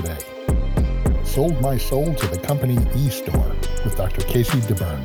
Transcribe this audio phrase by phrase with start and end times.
[0.00, 0.16] Today.
[1.24, 3.54] Sold my soul to the company e-store
[3.84, 4.22] with Dr.
[4.22, 5.04] Casey DeBruyn.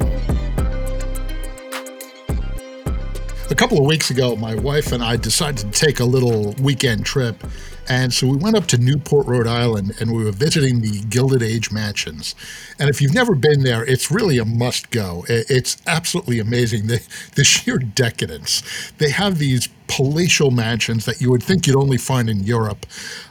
[3.52, 7.06] A couple of weeks ago, my wife and I decided to take a little weekend
[7.06, 7.44] trip.
[7.88, 11.44] And so we went up to Newport, Rhode Island, and we were visiting the Gilded
[11.44, 12.34] Age Mansions.
[12.80, 15.26] And if you've never been there, it's really a must go.
[15.28, 16.88] It's absolutely amazing.
[16.88, 17.06] The,
[17.36, 18.64] the sheer decadence.
[18.98, 22.86] They have these palatial mansions that you would think you'd only find in Europe.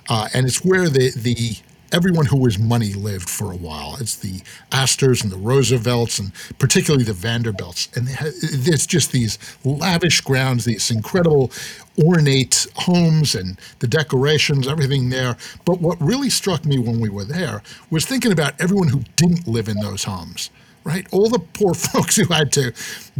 [0.09, 1.57] Uh, and it's where the, the
[1.95, 3.97] everyone who was money lived for a while.
[4.01, 4.43] It's the
[4.73, 7.89] Astors and the Roosevelts, and particularly the Vanderbilts.
[7.95, 11.53] And it's just these lavish grounds, these incredible
[11.97, 15.37] ornate homes and the decorations, everything there.
[15.65, 19.47] But what really struck me when we were there was thinking about everyone who didn't
[19.47, 20.51] live in those homes
[20.85, 21.07] right?
[21.13, 22.73] All the poor folks who had to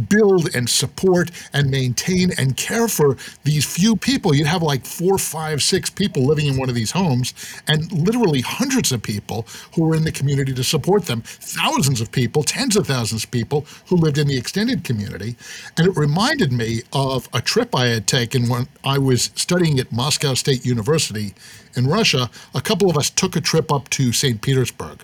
[0.09, 4.33] build and support and maintain and care for these few people.
[4.35, 7.33] You'd have like four, five, six people living in one of these homes,
[7.67, 11.21] and literally hundreds of people who were in the community to support them.
[11.25, 15.35] Thousands of people, tens of thousands of people who lived in the extended community.
[15.77, 19.91] And it reminded me of a trip I had taken when I was studying at
[19.91, 21.33] Moscow State University
[21.75, 22.29] in Russia.
[22.53, 24.41] A couple of us took a trip up to St.
[24.41, 24.99] Petersburg.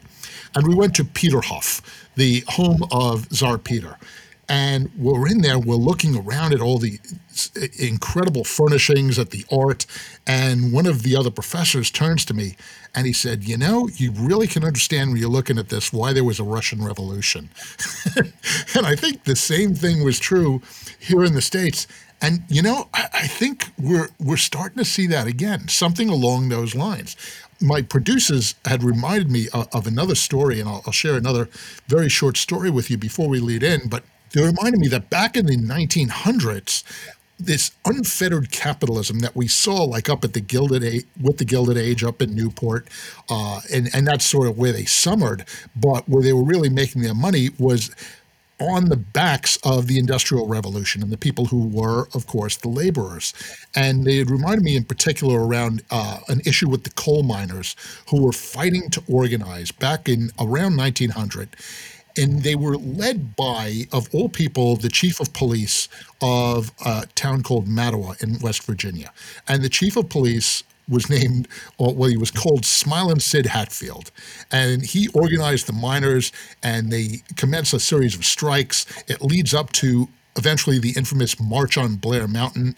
[0.55, 1.81] And we went to Peterhof,
[2.15, 3.97] the home of Tsar Peter.
[4.49, 6.99] And we're in there, we're looking around at all the
[7.79, 9.85] incredible furnishings, at the art.
[10.27, 12.57] And one of the other professors turns to me
[12.93, 16.11] and he said, You know, you really can understand when you're looking at this why
[16.11, 17.49] there was a Russian Revolution.
[18.75, 20.61] and I think the same thing was true
[20.99, 21.87] here in the States.
[22.21, 26.49] And you know, I, I, think we're we're starting to see that again, something along
[26.49, 27.15] those lines
[27.61, 31.47] my producers had reminded me of, of another story, and I'll, I'll, share another
[31.87, 33.87] very short story with you before we lead in.
[33.87, 36.83] But they reminded me that back in the 1900s,
[37.39, 41.77] this unfettered capitalism that we saw, like up at the Gilded Age, with the Gilded
[41.77, 42.87] Age up in Newport,
[43.29, 45.45] uh, and and that's sort of where they summered.
[45.75, 47.91] But where they were really making their money was
[48.61, 52.69] on the backs of the Industrial Revolution and the people who were, of course, the
[52.69, 53.33] laborers.
[53.75, 57.75] And they reminded me in particular around uh, an issue with the coal miners
[58.09, 61.55] who were fighting to organize back in around 1900
[62.17, 65.87] and they were led by, of all people, the chief of police
[66.21, 69.13] of a town called Matewan in West Virginia.
[69.47, 71.47] And the chief of police was named,
[71.77, 74.11] or well, he was called Smiling Sid Hatfield.
[74.51, 76.31] And he organized the miners
[76.61, 78.85] and they commenced a series of strikes.
[79.07, 82.75] It leads up to eventually the infamous March on Blair Mountain.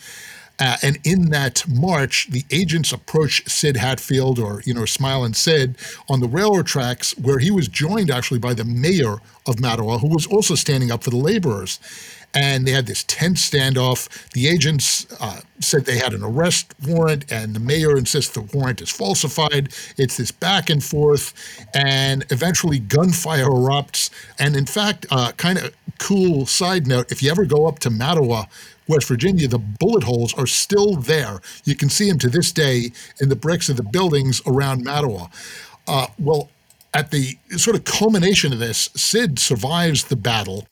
[0.59, 5.75] Uh, and in that march, the agents approach Sid Hatfield, or you know, Smiling Sid,
[6.07, 9.16] on the railroad tracks, where he was joined actually by the mayor
[9.47, 11.79] of Matewan, who was also standing up for the laborers
[12.34, 14.30] and they had this tense standoff.
[14.32, 18.82] The agents uh, said they had an arrest warrant, and the mayor insists the warrant
[18.82, 19.74] is falsified.
[19.98, 21.34] It's this back and forth,
[21.74, 24.10] and eventually gunfire erupts.
[24.40, 27.90] And in fact, uh, kind of cool side note if you ever go up to
[27.90, 28.48] Matewan,
[28.88, 31.40] West Virginia, the bullet holes are still there.
[31.64, 35.30] You can see them to this day in the bricks of the buildings around Matewan.
[35.88, 36.50] Uh, well,
[36.94, 40.68] at the sort of culmination of this, Sid survives the battle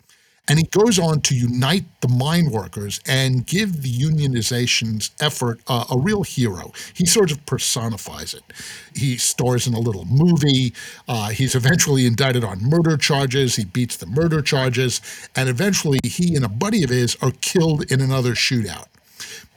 [0.48, 5.86] and he goes on to unite the mine workers and give the unionization's effort uh,
[5.92, 6.74] a real hero.
[6.94, 8.44] He sort of personifies it.
[8.96, 10.74] He stars in a little movie.
[11.08, 13.56] Uh, he's eventually indicted on murder charges.
[13.56, 15.00] He beats the murder charges.
[15.36, 18.88] And eventually, he and a buddy of his are killed in another shootout.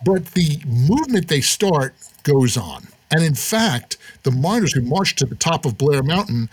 [0.04, 1.94] But the movement they start
[2.24, 2.88] goes on.
[3.10, 6.50] And in fact, the miners who marched to the top of Blair Mountain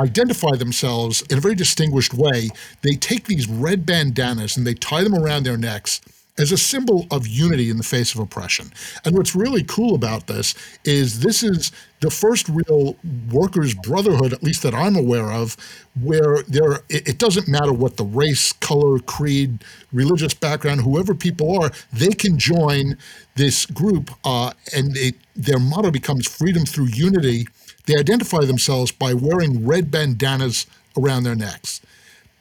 [0.00, 2.50] identify themselves in a very distinguished way.
[2.82, 6.00] They take these red bandanas and they tie them around their necks
[6.36, 8.72] as a symbol of unity in the face of oppression.
[9.04, 10.54] And what's really cool about this
[10.84, 11.70] is this is
[12.00, 12.96] the first real
[13.30, 15.56] workers' brotherhood, at least that I'm aware of,
[16.00, 21.70] where there it doesn't matter what the race, color, creed, religious background, whoever people are,
[21.92, 22.98] they can join
[23.36, 27.46] this group, uh, and it, their motto becomes freedom through unity
[27.86, 30.66] they identify themselves by wearing red bandanas
[30.96, 31.80] around their necks.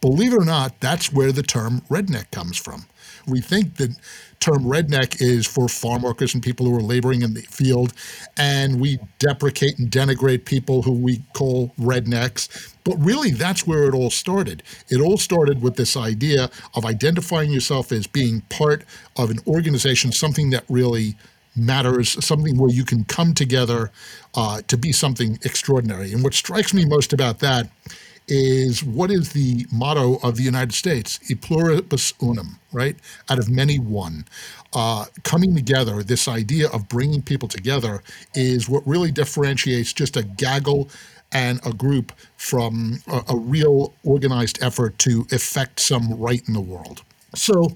[0.02, 2.86] Believe it or not, that's where the term redneck comes from.
[3.26, 3.96] We think the
[4.40, 7.94] term redneck is for farm workers and people who are laboring in the field,
[8.38, 12.74] and we deprecate and denigrate people who we call rednecks.
[12.84, 14.62] But really, that's where it all started.
[14.90, 18.84] It all started with this idea of identifying yourself as being part
[19.16, 21.16] of an organization, something that really
[21.56, 23.92] matters, something where you can come together
[24.36, 26.12] uh, to be something extraordinary.
[26.12, 27.70] And what strikes me most about that
[28.28, 31.20] is what is the motto of the United States?
[31.30, 32.96] E pluribus unum, right?
[33.30, 34.26] Out of many, one.
[34.74, 38.02] Uh, coming together, this idea of bringing people together
[38.34, 40.90] is what really differentiates just a gaggle
[41.34, 46.62] and a group from a, a real organized effort to effect some right in the
[46.62, 47.02] world.
[47.36, 47.76] So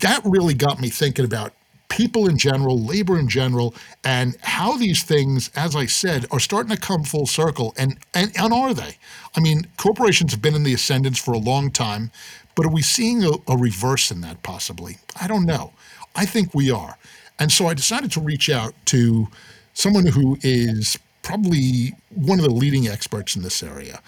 [0.00, 1.52] that really got me thinking about
[1.94, 6.74] people in general, labor in general, and how these things, as I said, are starting
[6.74, 7.72] to come full circle.
[7.76, 8.96] And, and, and are they?
[9.36, 12.10] I mean, corporations have been in the ascendance for a long time,
[12.56, 14.98] but are we seeing a, a reverse in that possibly?
[15.20, 15.72] I don't know.
[16.16, 16.98] I think we are.
[17.38, 19.28] And so I decided to reach out to
[19.72, 24.00] someone who is probably one of the leading experts in this area.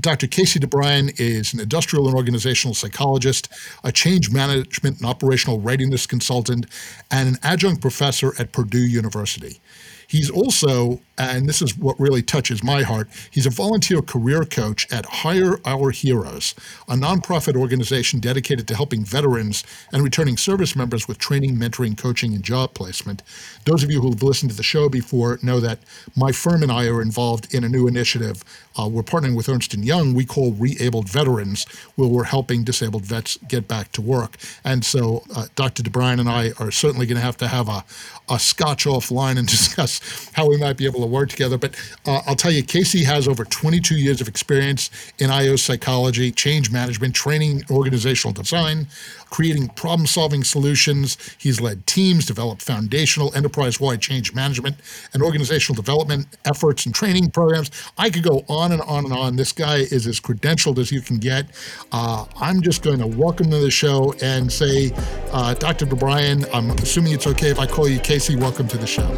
[0.00, 0.26] Dr.
[0.26, 3.48] Casey DeBruyn is an industrial and organizational psychologist,
[3.84, 6.66] a change management and operational readiness consultant,
[7.10, 9.60] and an adjunct professor at Purdue University.
[10.12, 14.86] He's also, and this is what really touches my heart, he's a volunteer career coach
[14.92, 16.54] at Hire Our Heroes,
[16.86, 22.34] a nonprofit organization dedicated to helping veterans and returning service members with training, mentoring, coaching,
[22.34, 23.22] and job placement.
[23.64, 25.78] Those of you who have listened to the show before know that
[26.14, 28.44] my firm and I are involved in a new initiative.
[28.78, 31.64] Uh, we're partnering with Ernst & Young, we call Re-abled Veterans,
[31.96, 34.36] where we're helping disabled vets get back to work.
[34.62, 35.82] And so uh, Dr.
[35.82, 37.84] DeBruyn and I are certainly going to have to have a,
[38.28, 41.58] a scotch offline and discuss how we might be able to work together.
[41.58, 41.74] But
[42.06, 46.70] uh, I'll tell you, Casey has over 22 years of experience in IO psychology, change
[46.70, 48.86] management, training, organizational design,
[49.32, 51.16] creating problem solving solutions.
[51.38, 54.76] He's led teams, developed foundational enterprise wide change management
[55.14, 57.70] and organizational development efforts and training programs.
[57.96, 59.36] I could go on and on and on.
[59.36, 61.46] This guy is as credentialed as you can get.
[61.92, 64.92] Uh, I'm just going to welcome to the show and say,
[65.32, 65.86] uh, Dr.
[65.86, 68.36] DeBruyn, I'm assuming it's okay if I call you Casey.
[68.36, 69.08] Welcome to the show.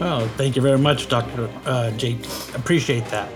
[0.00, 1.50] Oh, thank you very much, Dr.
[1.66, 2.24] Uh, Jake.
[2.54, 3.30] Appreciate that.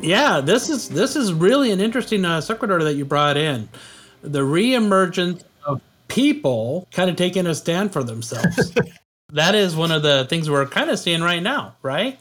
[0.00, 3.68] Yeah, this is this is really an interesting uh, that you brought in
[4.22, 8.72] the reemergence of people kind of taking a stand for themselves.
[9.32, 12.18] that is one of the things we're kind of seeing right now, right?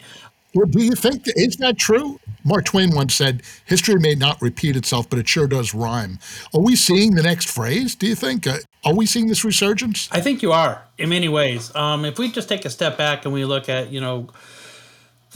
[0.54, 2.20] Well, do you think is that true?
[2.44, 6.18] Mark Twain once said, "History may not repeat itself, but it sure does rhyme."
[6.54, 7.94] Are we seeing the next phrase?
[7.94, 8.48] Do you think?
[8.48, 10.08] Uh, are we seeing this resurgence?
[10.12, 11.76] I think you are in many ways.
[11.76, 14.30] Um, if we just take a step back and we look at, you know,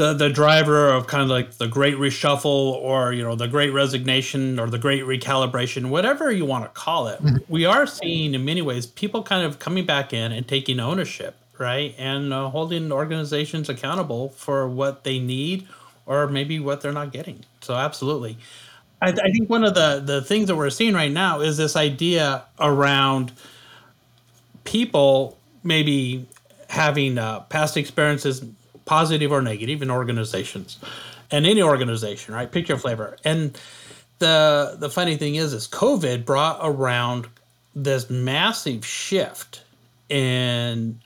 [0.02, 3.70] the the driver of kind of like the great reshuffle or you know the great
[3.70, 7.38] resignation or the great recalibration whatever you want to call it mm-hmm.
[7.48, 11.36] we are seeing in many ways people kind of coming back in and taking ownership
[11.62, 11.94] right?
[12.00, 15.68] And uh, holding organizations accountable for what they need
[16.08, 17.46] or maybe what they're not getting.
[17.62, 18.38] So absolutely.
[19.02, 21.76] I, I think one of the the things that we're seeing right now is this
[21.76, 23.32] idea around
[24.64, 26.26] people maybe
[26.68, 28.44] having uh, past experiences
[28.86, 30.78] positive or negative, in organizations,
[31.30, 32.52] and any organization, right?
[32.52, 33.18] Pick your flavor.
[33.24, 33.58] And
[34.20, 37.28] the the funny thing is, is COVID brought around
[37.76, 39.64] this massive shift
[40.10, 41.00] in,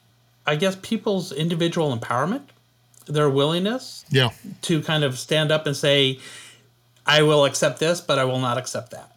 [0.46, 2.44] I guess, people's individual empowerment,
[3.06, 4.30] their willingness, yeah,
[4.64, 6.20] to kind of stand up and say,
[7.06, 9.12] "I will accept this, but I will not accept that."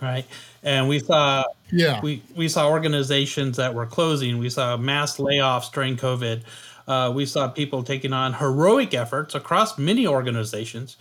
[0.00, 0.26] Right.
[0.62, 4.38] And we saw yeah we, we saw organizations that were closing.
[4.38, 6.42] We saw mass layoffs during COVID.
[6.86, 10.96] Uh, we saw people taking on heroic efforts across many organizations,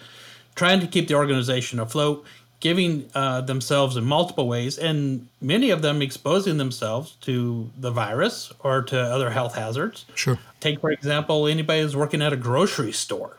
[0.55, 2.25] trying to keep the organization afloat,
[2.59, 8.51] giving uh, themselves in multiple ways, and many of them exposing themselves to the virus
[8.59, 10.05] or to other health hazards.
[10.15, 10.39] Sure.
[10.59, 13.37] Take, for example, anybody who's working at a grocery store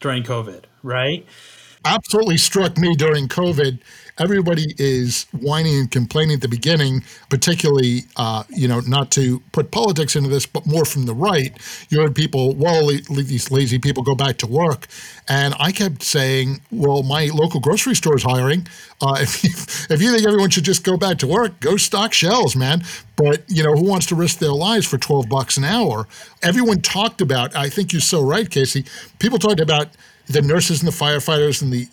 [0.00, 1.26] during COVID, right?
[1.84, 3.78] Absolutely struck me during COVID
[4.18, 9.70] everybody is whining and complaining at the beginning, particularly, uh, you know, not to put
[9.70, 11.56] politics into this, but more from the right.
[11.88, 14.86] You heard people, well, these lazy people go back to work.
[15.28, 18.66] And I kept saying, well, my local grocery store is hiring.
[19.00, 19.50] Uh, if, you,
[19.94, 22.82] if you think everyone should just go back to work, go stock shelves, man.
[23.16, 26.06] But, you know, who wants to risk their lives for 12 bucks an hour?
[26.42, 28.84] Everyone talked about, I think you're so right, Casey.
[29.18, 29.88] People talked about
[30.26, 31.88] the nurses and the firefighters and the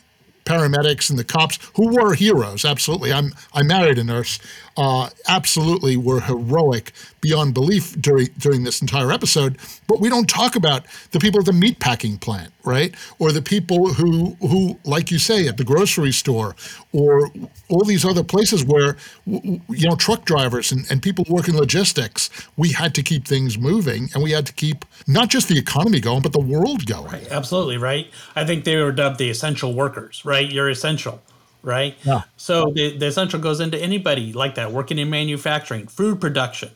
[0.45, 2.65] paramedics and the cops who were heroes.
[2.65, 4.39] Absolutely, I'm I married a nurse.
[4.77, 9.57] Uh, absolutely, were heroic beyond belief during during this entire episode.
[9.87, 12.93] But we don't talk about the people at the meatpacking plant, right?
[13.19, 16.55] Or the people who who, like you say, at the grocery store,
[16.93, 17.29] or
[17.69, 22.29] all these other places where you know truck drivers and, and people working logistics.
[22.57, 25.99] We had to keep things moving, and we had to keep not just the economy
[25.99, 27.11] going, but the world going.
[27.11, 28.07] Right, absolutely right.
[28.35, 30.23] I think they were dubbed the essential workers.
[30.25, 31.21] Right, you're essential
[31.63, 31.95] right?
[32.03, 32.21] Yeah.
[32.37, 36.71] So the, the essential goes into anybody like that working in manufacturing, food production,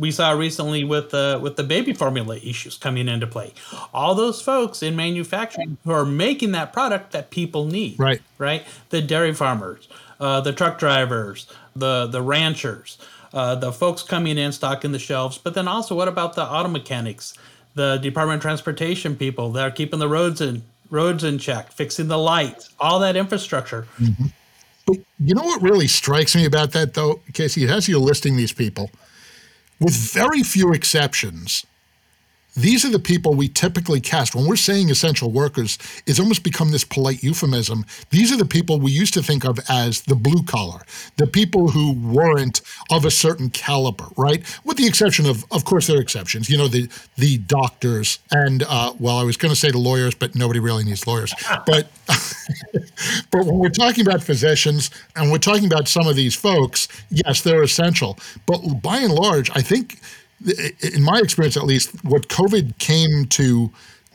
[0.00, 3.52] we saw recently with the with the baby formula issues coming into play.
[3.92, 7.98] All those folks in manufacturing who are making that product that people need.
[7.98, 8.22] Right.
[8.38, 8.64] Right.
[8.88, 9.88] The dairy farmers,
[10.18, 12.98] uh, the truck drivers, the the ranchers,
[13.34, 15.36] uh, the folks coming in stocking the shelves.
[15.36, 17.34] But then also, what about the auto mechanics,
[17.74, 22.08] the Department of Transportation people that are keeping the roads in roads in check, fixing
[22.08, 23.86] the lights, all that infrastructure.
[23.98, 24.26] Mm-hmm.
[24.86, 27.62] But you know what really strikes me about that, though, Casey?
[27.62, 28.90] It has you listing these people
[29.80, 31.66] with very few exceptions,
[32.54, 34.34] these are the people we typically cast.
[34.34, 37.84] When we're saying essential workers, it's almost become this polite euphemism.
[38.10, 40.80] These are the people we used to think of as the blue collar,
[41.16, 44.42] the people who weren't of a certain caliber, right?
[44.64, 46.48] With the exception of, of course, there are exceptions.
[46.50, 50.14] You know, the the doctors and uh, well, I was going to say the lawyers,
[50.14, 51.34] but nobody really needs lawyers.
[51.66, 51.90] But
[53.30, 57.42] but when we're talking about physicians and we're talking about some of these folks, yes,
[57.42, 58.18] they're essential.
[58.46, 60.00] But by and large, I think
[60.46, 63.70] in my experience at least, what COVID came to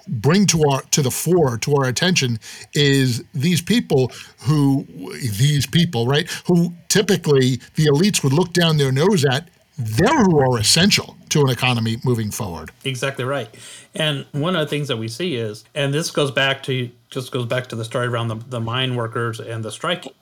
[0.07, 2.39] bring to our to the fore to our attention
[2.73, 4.85] is these people who
[5.19, 10.39] these people right who typically the elites would look down their nose at they're who
[10.39, 12.71] are essential to an economy moving forward.
[12.85, 13.53] Exactly right.
[13.93, 17.31] And one of the things that we see is and this goes back to just
[17.31, 20.13] goes back to the story around the, the mine workers and the striking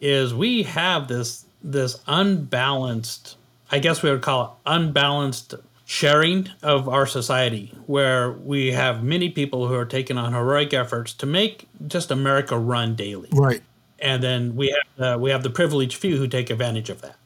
[0.00, 3.36] is we have this this unbalanced
[3.72, 9.30] I guess we would call it unbalanced sharing of our society, where we have many
[9.30, 13.28] people who are taking on heroic efforts to make just America run daily.
[13.32, 13.62] Right.
[13.98, 17.16] And then we have uh, we have the privileged few who take advantage of that.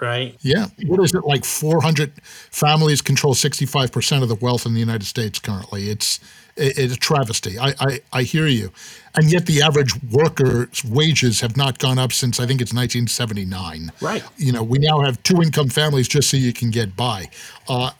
[0.00, 0.36] Right.
[0.42, 0.66] Yeah.
[0.86, 1.44] What is it like?
[1.44, 2.12] Four hundred
[2.50, 5.88] families control sixty five percent of the wealth in the United States currently.
[5.88, 6.20] It's
[6.56, 7.58] it's a travesty.
[7.58, 8.72] I, I, I hear you.
[9.14, 13.92] And yet the average worker's wages have not gone up since I think it's 1979.
[14.00, 14.22] Right.
[14.36, 17.30] You know, we now have two income families just so you can get by.
[17.68, 17.90] Uh,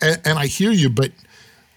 [0.00, 1.12] and, and I hear you, but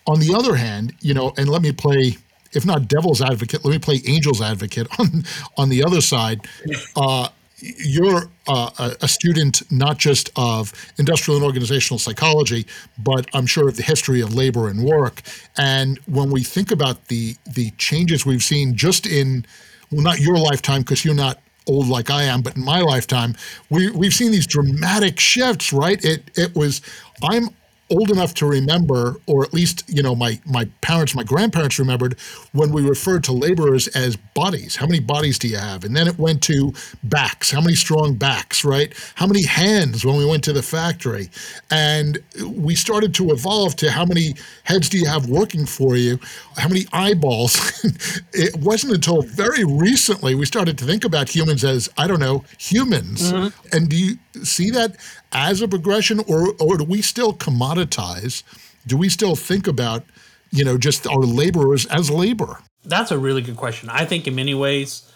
[0.08, 2.18] on the other hand, you know, and let me play
[2.54, 5.24] if not devil's advocate, let me play angel's advocate on
[5.58, 6.48] on the other side.
[6.96, 12.66] Uh, you're uh, a student not just of industrial and organizational psychology,
[13.00, 15.22] but I'm sure of the history of labor and work.
[15.58, 19.46] And when we think about the the changes we've seen just in,
[19.92, 23.36] well, not your lifetime because you're not old like I am, but in my lifetime,
[23.70, 25.74] we we've seen these dramatic shifts.
[25.74, 26.04] Right?
[26.06, 26.82] It it was
[27.24, 27.50] I'm
[27.90, 32.20] old enough to remember, or at least you know my my parents, my grandparents remembered
[32.52, 34.76] when we referred to laborers as bodies.
[34.76, 35.84] How many bodies do you have?
[35.84, 37.52] And then it went to backs.
[37.52, 38.66] How many strong backs?
[38.66, 38.94] Right?
[39.16, 41.30] How many hands when we went to the factory?
[41.72, 46.20] And we started to evolve to how many heads do you have working for you?
[46.58, 47.56] How many eyeballs?
[48.34, 52.44] it wasn't until very recently we started to think about humans as I don't know
[52.58, 53.32] humans.
[53.32, 53.76] Mm-hmm.
[53.76, 54.98] And do you see that
[55.32, 58.44] as a progression, or or do we still commoditize?
[58.86, 60.04] Do we still think about,
[60.52, 62.60] you know, just our laborers as labor?
[62.86, 63.90] That's a really good question.
[63.90, 65.12] I think in many ways,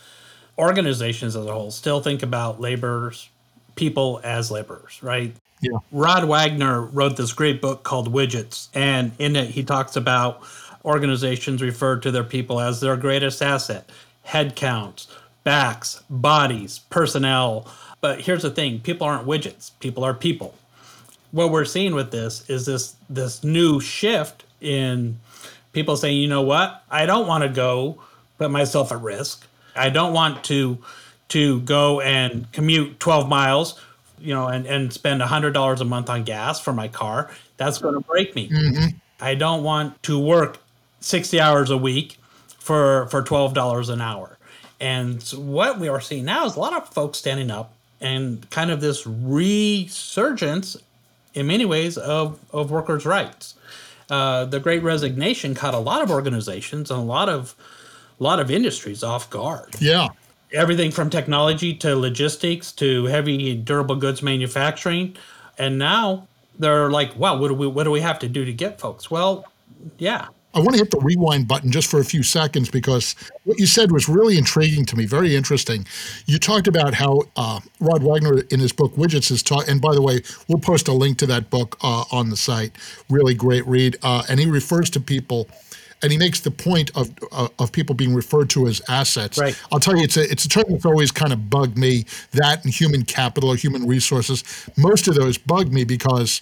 [0.57, 3.29] organizations as a whole still think about laborers,
[3.75, 5.33] people as laborers, right?
[5.61, 5.77] Yeah.
[5.91, 10.41] Rod Wagner wrote this great book called Widgets, and in it he talks about
[10.83, 13.89] organizations refer to their people as their greatest asset,
[14.23, 15.07] head counts,
[15.43, 17.67] backs, bodies, personnel,
[18.01, 20.55] but here's the thing people aren't widgets, people are people.
[21.31, 25.19] What we're seeing with this is this this new shift in
[25.71, 28.01] people saying, you know what, I don't want to go
[28.37, 29.47] put myself at risk.
[29.75, 30.79] I don't want to
[31.29, 33.79] to go and commute 12 miles,
[34.19, 37.31] you know, and, and spend $100 a month on gas for my car.
[37.55, 38.49] That's going to break me.
[38.49, 38.97] Mm-hmm.
[39.21, 40.57] I don't want to work
[40.99, 42.17] 60 hours a week
[42.59, 44.37] for for $12 an hour.
[44.79, 48.71] And what we are seeing now is a lot of folks standing up and kind
[48.71, 50.75] of this resurgence
[51.33, 53.55] in many ways of, of workers' rights.
[54.09, 57.55] Uh, the Great Resignation caught a lot of organizations and a lot of
[58.19, 59.73] a lot of industries off guard.
[59.79, 60.09] Yeah.
[60.53, 65.15] Everything from technology to logistics to heavy durable goods manufacturing.
[65.57, 66.27] And now
[66.59, 69.09] they're like, wow, what do we what do we have to do to get folks?
[69.09, 69.45] Well,
[69.97, 73.59] yeah, I want to hit the rewind button just for a few seconds because what
[73.59, 75.85] you said was really intriguing to me, very interesting.
[76.25, 79.93] You talked about how uh, Rod Wagner in his book Widgets is taught, and by
[79.93, 82.75] the way, we'll post a link to that book uh, on the site.
[83.09, 85.47] Really great read, uh, and he refers to people.
[86.03, 89.37] And he makes the point of uh, of people being referred to as assets.
[89.37, 89.55] Right.
[89.71, 92.05] I'll tell you, it's a it's a term that's always kind of bugged me.
[92.31, 94.43] That and human capital or human resources,
[94.75, 96.41] most of those bug me because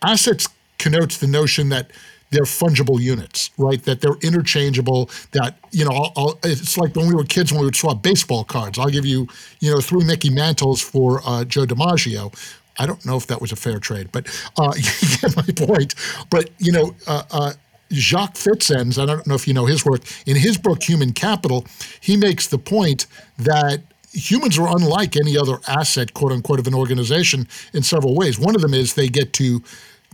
[0.00, 0.48] assets
[0.78, 1.90] connotes the notion that
[2.30, 3.82] they're fungible units, right?
[3.84, 5.10] That they're interchangeable.
[5.32, 8.02] That you know, I'll, I'll, it's like when we were kids when we would swap
[8.02, 8.78] baseball cards.
[8.78, 9.26] I'll give you,
[9.60, 12.32] you know, three Mickey Mantles for uh, Joe DiMaggio.
[12.78, 15.94] I don't know if that was a fair trade, but uh, you get my point.
[16.30, 17.52] But you know, uh, uh,
[17.90, 20.02] Jac Fitz-enz, I don't know if you know his work.
[20.26, 21.66] In his book Human Capital,
[22.00, 23.06] he makes the point
[23.38, 23.82] that
[24.12, 28.38] humans are unlike any other asset, quote unquote, of an organization in several ways.
[28.38, 29.62] One of them is they get to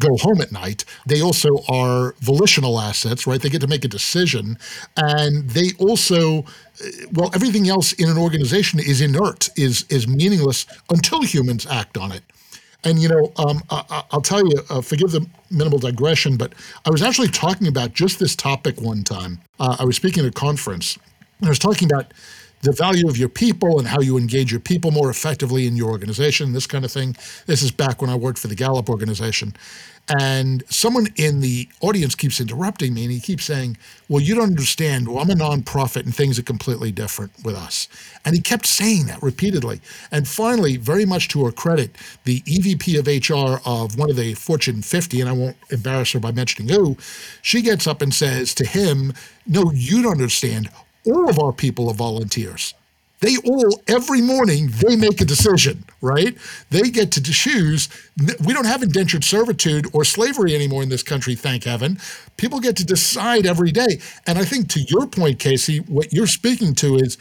[0.01, 0.85] go home at night.
[1.07, 3.41] They also are volitional assets, right?
[3.41, 4.59] They get to make a decision.
[4.97, 6.45] And they also,
[7.13, 12.13] well, everything else in an organization is inert, is, is meaningless until humans act on
[12.13, 12.23] it.
[12.85, 16.53] And, you know, um, I, will tell you, uh, forgive the minimal digression, but
[16.85, 19.41] I was actually talking about just this topic one time.
[19.59, 20.97] Uh, I was speaking at a conference.
[21.41, 22.13] And I was talking about
[22.63, 25.91] the value of your people and how you engage your people more effectively in your
[25.91, 27.17] organization, this kind of thing.
[27.47, 29.55] This is back when I worked for the Gallup organization.
[30.21, 33.77] And someone in the audience keeps interrupting me and he keeps saying,
[34.09, 35.09] Well, you don't understand.
[35.09, 37.89] Well, I'm a nonprofit and things are completely different with us.
[38.25, 39.81] And he kept saying that repeatedly.
[40.13, 44.35] And finally, very much to her credit, the EVP of HR of one of the
[44.35, 46.97] Fortune 50, and I won't embarrass her by mentioning who,
[47.43, 49.13] she gets up and says to him,
[49.45, 50.71] No, you don't understand
[51.07, 52.75] all of our people are volunteers.
[53.21, 56.37] They all, every morning, they make a decision, right?
[56.71, 57.89] They get to choose.
[58.45, 61.99] We don't have indentured servitude or slavery anymore in this country, thank heaven.
[62.37, 64.01] People get to decide every day.
[64.27, 67.17] And I think to your point, Casey, what you're speaking to is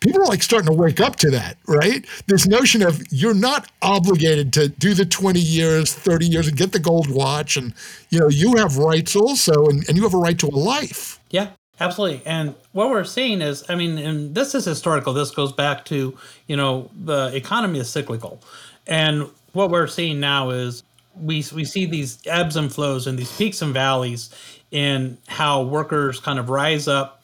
[0.00, 2.04] people are like starting to wake up to that, right?
[2.26, 6.72] This notion of you're not obligated to do the 20 years, 30 years and get
[6.72, 7.56] the gold watch.
[7.56, 7.72] And,
[8.10, 11.20] you know, you have rights also, and, and you have a right to a life.
[11.30, 11.48] Yeah.
[11.80, 12.22] Absolutely.
[12.26, 15.12] And what we're seeing is, I mean, and this is historical.
[15.12, 18.40] This goes back to, you know, the economy is cyclical.
[18.86, 20.82] And what we're seeing now is
[21.20, 24.30] we, we see these ebbs and flows and these peaks and valleys
[24.70, 27.22] in how workers kind of rise up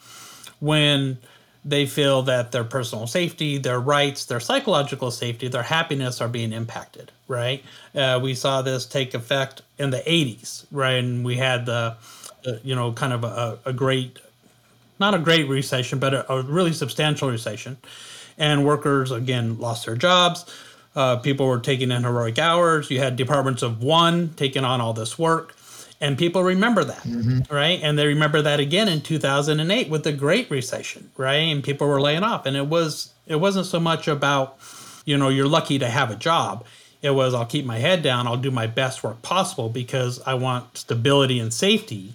[0.60, 1.18] when
[1.64, 6.52] they feel that their personal safety, their rights, their psychological safety, their happiness are being
[6.52, 7.62] impacted, right?
[7.94, 10.96] Uh, we saw this take effect in the 80s, right?
[11.04, 11.96] And we had the,
[12.46, 14.18] uh, you know, kind of a, a great
[14.98, 17.78] not a great recession, but a, a really substantial recession.
[18.36, 20.44] And workers, again, lost their jobs.
[20.94, 22.90] Uh, people were taking in heroic hours.
[22.90, 25.54] You had departments of one taking on all this work.
[26.00, 27.52] And people remember that, mm-hmm.
[27.52, 27.80] right?
[27.82, 31.36] And they remember that again in 2008 with the Great Recession, right?
[31.36, 32.46] And people were laying off.
[32.46, 34.58] And it was it wasn't so much about,
[35.04, 36.64] you know, you're lucky to have a job.
[37.02, 38.26] It was I'll keep my head down.
[38.26, 42.14] I'll do my best work possible because I want stability and safety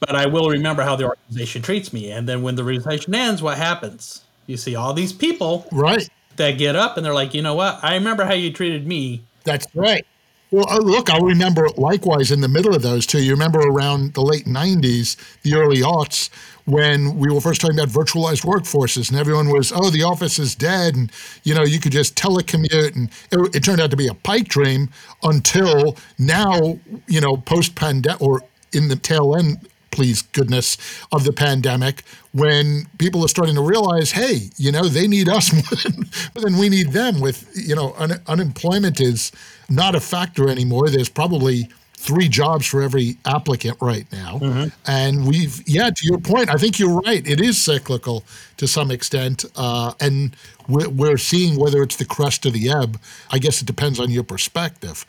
[0.00, 2.10] but I will remember how the organization treats me.
[2.10, 4.24] And then when the recession ends, what happens?
[4.46, 7.78] You see all these people right that get up and they're like, you know what?
[7.82, 9.22] I remember how you treated me.
[9.44, 10.06] That's right.
[10.50, 13.22] Well, uh, look, I remember likewise in the middle of those two.
[13.22, 16.30] You remember around the late 90s, the early aughts,
[16.64, 20.54] when we were first talking about virtualized workforces and everyone was, oh, the office is
[20.54, 20.96] dead.
[20.96, 22.96] And, you know, you could just telecommute.
[22.96, 24.88] And it, it turned out to be a pipe dream
[25.22, 30.76] until now, you know, post pandemic or in the tail end please goodness,
[31.12, 35.52] of the pandemic when people are starting to realize, hey, you know, they need us
[35.52, 37.20] more than, more than we need them.
[37.20, 39.32] With, you know, un- unemployment is
[39.68, 40.88] not a factor anymore.
[40.88, 44.38] There's probably three jobs for every applicant right now.
[44.38, 44.68] Mm-hmm.
[44.86, 47.26] And we've, yeah, to your point, I think you're right.
[47.26, 48.24] It is cyclical
[48.58, 49.44] to some extent.
[49.56, 50.36] Uh, and
[50.68, 53.00] we're, we're seeing whether it's the crest or the ebb.
[53.32, 55.04] I guess it depends on your perspective.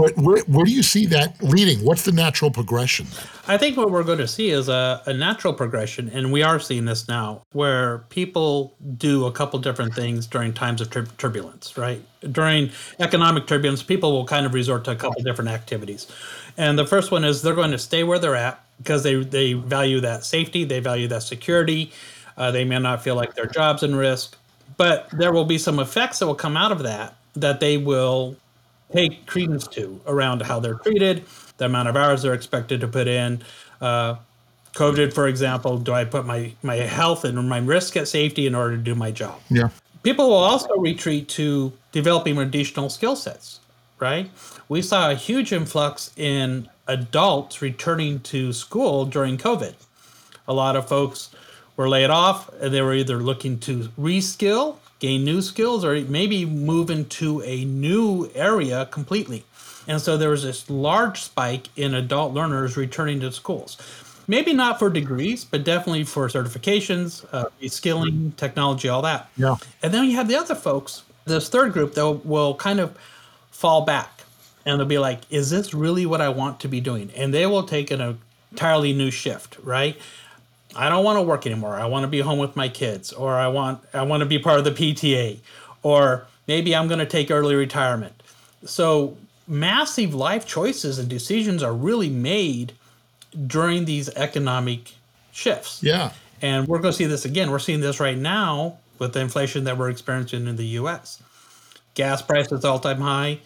[0.00, 1.84] But where, where do you see that leading?
[1.84, 3.06] What's the natural progression?
[3.46, 6.58] I think what we're going to see is a, a natural progression, and we are
[6.58, 11.76] seeing this now, where people do a couple different things during times of tur- turbulence,
[11.76, 12.00] right?
[12.32, 16.06] During economic turbulence, people will kind of resort to a couple different activities.
[16.56, 19.52] And the first one is they're going to stay where they're at because they, they
[19.52, 21.92] value that safety, they value that security.
[22.38, 24.38] Uh, they may not feel like their job's in risk,
[24.78, 28.36] but there will be some effects that will come out of that that they will
[28.92, 31.24] take credence to around how they're treated,
[31.58, 33.42] the amount of hours they're expected to put in.
[33.80, 34.16] Uh,
[34.74, 38.54] COVID, for example, do I put my, my health and my risk at safety in
[38.54, 39.40] order to do my job?
[39.48, 39.70] Yeah.
[40.02, 43.60] People will also retreat to developing additional skill sets,
[43.98, 44.30] right?
[44.68, 49.74] We saw a huge influx in adults returning to school during COVID.
[50.48, 51.30] A lot of folks
[51.76, 56.44] were laid off and they were either looking to reskill gain new skills or maybe
[56.44, 59.44] move into a new area completely.
[59.88, 63.76] And so there was this large spike in adult learners returning to schools.
[64.28, 69.28] Maybe not for degrees, but definitely for certifications, uh, skilling, technology, all that.
[69.36, 69.56] Yeah.
[69.82, 72.96] And then you have the other folks, this third group, that will kind of
[73.50, 74.20] fall back
[74.64, 77.10] and they'll be like, is this really what I want to be doing?
[77.16, 78.18] And they will take an
[78.52, 79.96] entirely new shift, right?
[80.76, 81.74] I don't want to work anymore.
[81.74, 84.38] I want to be home with my kids, or I want I want to be
[84.38, 85.38] part of the PTA,
[85.82, 88.22] or maybe I'm going to take early retirement.
[88.64, 92.72] So massive life choices and decisions are really made
[93.46, 94.92] during these economic
[95.32, 95.82] shifts.
[95.82, 96.12] Yeah.
[96.42, 97.50] And we're going to see this again.
[97.50, 101.22] We're seeing this right now with the inflation that we're experiencing in the US.
[101.94, 103.40] Gas prices all time high,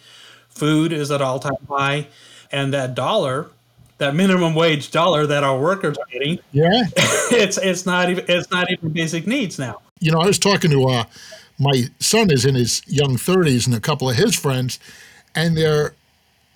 [0.49, 2.07] food is at all time high,
[2.51, 3.49] and that dollar,
[3.97, 6.83] that minimum wage dollar that our workers are getting, yeah,
[7.31, 9.81] it's it's not even it's not even basic needs now.
[9.99, 11.03] You know, I was talking to uh,
[11.59, 14.79] my son is in his young 30s and a couple of his friends,
[15.35, 15.93] and they're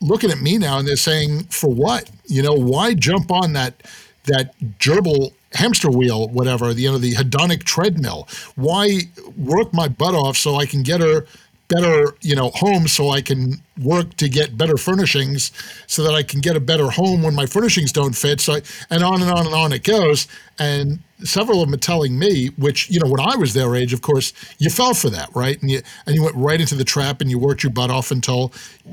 [0.02, 2.10] looking at me now and they're saying, "For what?
[2.26, 3.82] You know, why jump on that
[4.26, 8.28] that gerbil hamster wheel, whatever, the, you know, the hedonic treadmill.
[8.56, 9.02] Why
[9.38, 11.26] work my butt off so I can get her
[11.70, 15.52] better, you know, home so I can work to get better furnishings
[15.88, 18.42] so that I can get a better home when my furnishings don't fit.
[18.42, 20.28] So, I, and on and on and on it goes.
[20.58, 23.94] And several of them are telling me, which, you know, when I was their age,
[23.94, 25.62] of course, you fell for that, right?
[25.62, 28.12] And you, and you went right into the trap and you worked your butt off
[28.12, 28.50] until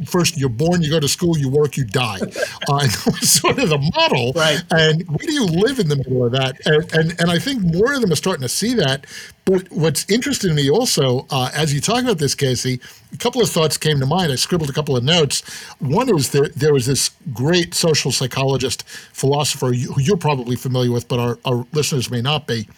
[0.06, 2.18] first you're born, you go to school, you work, you die.
[2.68, 4.32] Uh, that was sort of the model.
[4.34, 4.60] Right.
[4.70, 6.56] And where do you live in the middle of that?
[6.66, 9.06] And, and, and I think more of them are starting to see that.
[9.44, 12.80] But what's interesting to me also, uh, as you talk about this, Casey,
[13.12, 14.32] a couple of thoughts came to mind.
[14.32, 15.42] I scribbled a couple of notes.
[15.78, 21.08] One is that there was this great social psychologist, philosopher who you're probably familiar with,
[21.08, 22.68] but our, our listeners may not be,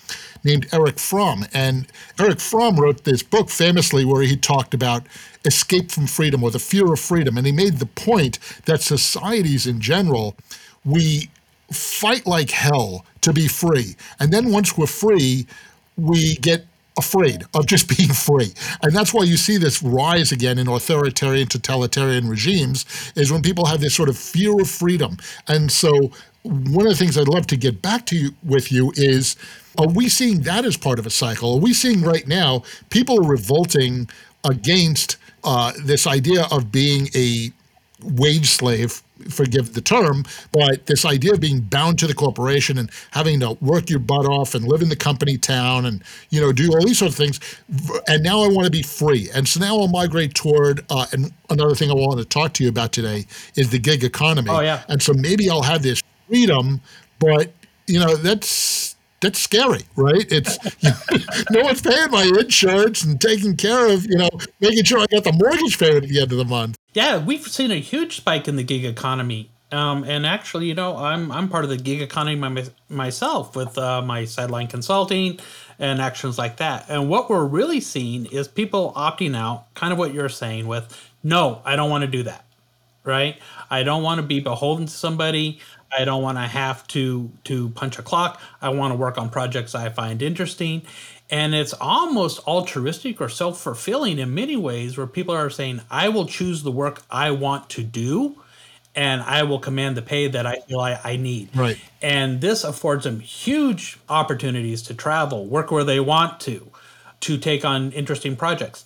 [0.45, 1.47] named Erich Fromm.
[1.53, 1.87] And
[2.19, 5.07] Erich Fromm wrote this book famously where he talked about
[5.45, 7.37] escape from freedom or the fear of freedom.
[7.37, 10.37] And he made the point that societies in general,
[10.85, 11.31] we
[11.73, 13.97] fight like hell to be free.
[14.21, 15.47] And then once we're free,
[15.97, 16.67] we get
[16.99, 18.53] afraid of just being free.
[18.83, 22.85] And that's why you see this rise again in authoritarian, totalitarian regimes,
[23.17, 25.17] is when people have this sort of fear of freedom.
[25.47, 28.93] And so, one of the things I'd love to get back to you with you
[28.97, 29.37] is
[29.77, 31.55] are we seeing that as part of a cycle?
[31.55, 34.09] Are we seeing right now people revolting
[34.45, 37.53] against uh, this idea of being a
[38.03, 42.91] wage slave forgive the term, but this idea of being bound to the corporation and
[43.11, 46.53] having to work your butt off and live in the company town and you know
[46.53, 47.41] do all these sort of things,
[48.09, 50.85] and now I want to be free, and so now I'll migrate toward.
[50.91, 53.27] Uh, and another thing I want to talk to you about today
[53.57, 54.51] is the gig economy.
[54.51, 56.81] Oh yeah, and so maybe I'll have this freedom,
[57.19, 57.53] but
[57.87, 60.27] you know that's that's scary, right?
[60.31, 64.29] It's you know, no one's paying my insurance and taking care of, you know,
[64.61, 66.78] making sure I got the mortgage payment at the end of the month.
[66.99, 69.51] Yeah, we've seen a huge spike in the gig economy.
[69.71, 73.79] Um, and actually, you know, I'm I'm part of the gig economy my, myself with
[73.79, 75.39] uh, my sideline consulting
[75.79, 76.87] and actions like that.
[76.89, 80.85] And what we're really seeing is people opting out, kind of what you're saying with,
[81.23, 82.45] no, I don't want to do that,
[83.05, 83.39] right?
[83.71, 85.61] I don't want to be beholden to somebody.
[85.97, 88.41] I don't want to have to to punch a clock.
[88.61, 90.83] I want to work on projects I find interesting.
[91.31, 96.09] And it's almost altruistic or self fulfilling in many ways, where people are saying, I
[96.09, 98.37] will choose the work I want to do
[98.99, 101.55] and I will command the pay that I feel I, I need.
[101.55, 101.79] Right.
[102.03, 106.69] And this affords them huge opportunities to travel, work where they want to,
[107.21, 108.85] to take on interesting projects.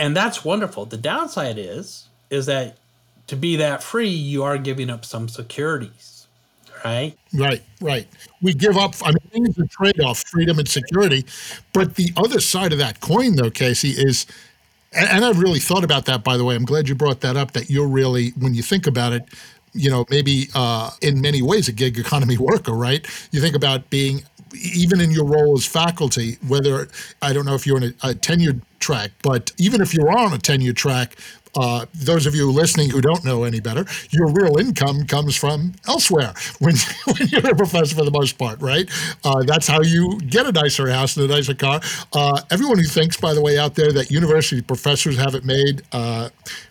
[0.00, 0.84] And that's wonderful.
[0.84, 2.78] The downside is, is that
[3.28, 6.09] to be that free, you are giving up some securities
[6.84, 7.16] right?
[7.32, 8.06] Right, right.
[8.42, 11.24] We give up, I mean, it's a trade off, freedom and security.
[11.72, 14.26] But the other side of that coin, though, Casey, is,
[14.92, 16.54] and I've really thought about that, by the way.
[16.56, 19.24] I'm glad you brought that up, that you're really, when you think about it,
[19.72, 23.06] you know, maybe uh, in many ways a gig economy worker, right?
[23.30, 24.22] You think about being
[24.74, 26.88] even in your role as faculty, whether
[27.22, 30.32] I don't know if you're in a, a tenured track, but even if you're on
[30.32, 31.16] a tenured track,
[31.56, 35.72] uh, those of you listening who don't know any better, your real income comes from
[35.88, 36.74] elsewhere when,
[37.06, 38.88] when you're a professor for the most part, right?
[39.24, 41.80] Uh, that's how you get a nicer house and a nicer car.
[42.12, 45.82] Uh, everyone who thinks, by the way, out there that university professors have it made,
[45.92, 46.28] uh,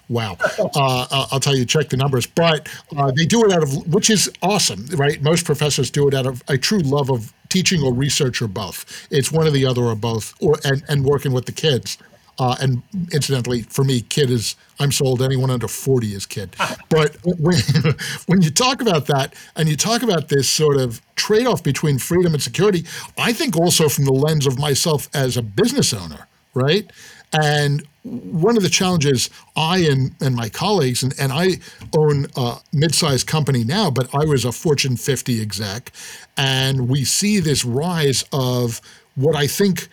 [0.10, 0.38] wow.
[0.60, 2.26] Uh, I'll tell you, check the numbers.
[2.26, 5.22] But uh, they do it out of, which is awesome, right?
[5.22, 9.08] Most professors do it out of a true love of teaching or research or both.
[9.12, 11.98] It's one or the other or both, or and, and working with the kids.
[12.40, 15.22] Uh, and incidentally, for me, kid is I'm sold.
[15.22, 16.56] Anyone under 40 is kid.
[16.90, 17.60] but when
[18.28, 22.00] when you talk about that and you talk about this sort of trade off between
[22.00, 22.86] freedom and security,
[23.18, 26.90] I think also from the lens of myself as a business owner, right?
[27.34, 31.60] And one of the challenges I and, and my colleagues, and, and I
[31.96, 35.92] own a mid sized company now, but I was a Fortune 50 exec,
[36.38, 38.80] and we see this rise of
[39.16, 39.90] what I think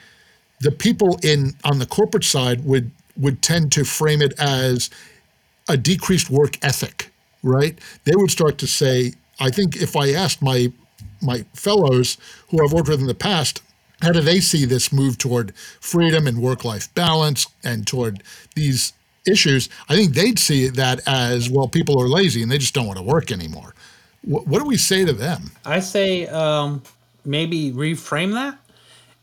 [0.60, 4.90] the people in on the corporate side would would tend to frame it as
[5.68, 7.10] a decreased work ethic,
[7.42, 7.78] right?
[8.04, 10.72] They would start to say, I think if I asked my
[11.22, 12.18] my fellows
[12.50, 13.62] who I've worked with in the past,
[14.02, 18.22] how do they see this move toward freedom and work life balance and toward
[18.54, 18.92] these
[19.26, 22.86] issues, I think they'd see that as well, people are lazy and they just don't
[22.86, 23.74] want to work anymore.
[24.22, 25.52] What, do we say to them?
[25.64, 26.82] I say um,
[27.24, 28.58] maybe reframe that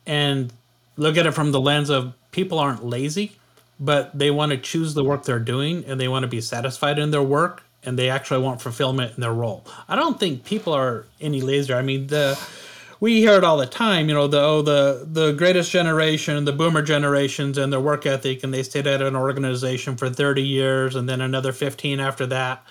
[0.06, 0.54] and
[0.98, 3.34] look at it from the lens of people aren't lazy,
[3.80, 7.00] but they want to choose the work they're doing and they want to be satisfied
[7.00, 9.66] in their work and they actually want fulfillment in their role.
[9.88, 11.76] I don't think people are any lazier.
[11.76, 12.40] I mean, the
[13.00, 16.54] we hear it all the time, you know, the oh the the greatest generation, the
[16.54, 20.96] boomer generations and their work ethic and they stayed at an organization for 30 years
[20.96, 22.64] and then another 15 after that.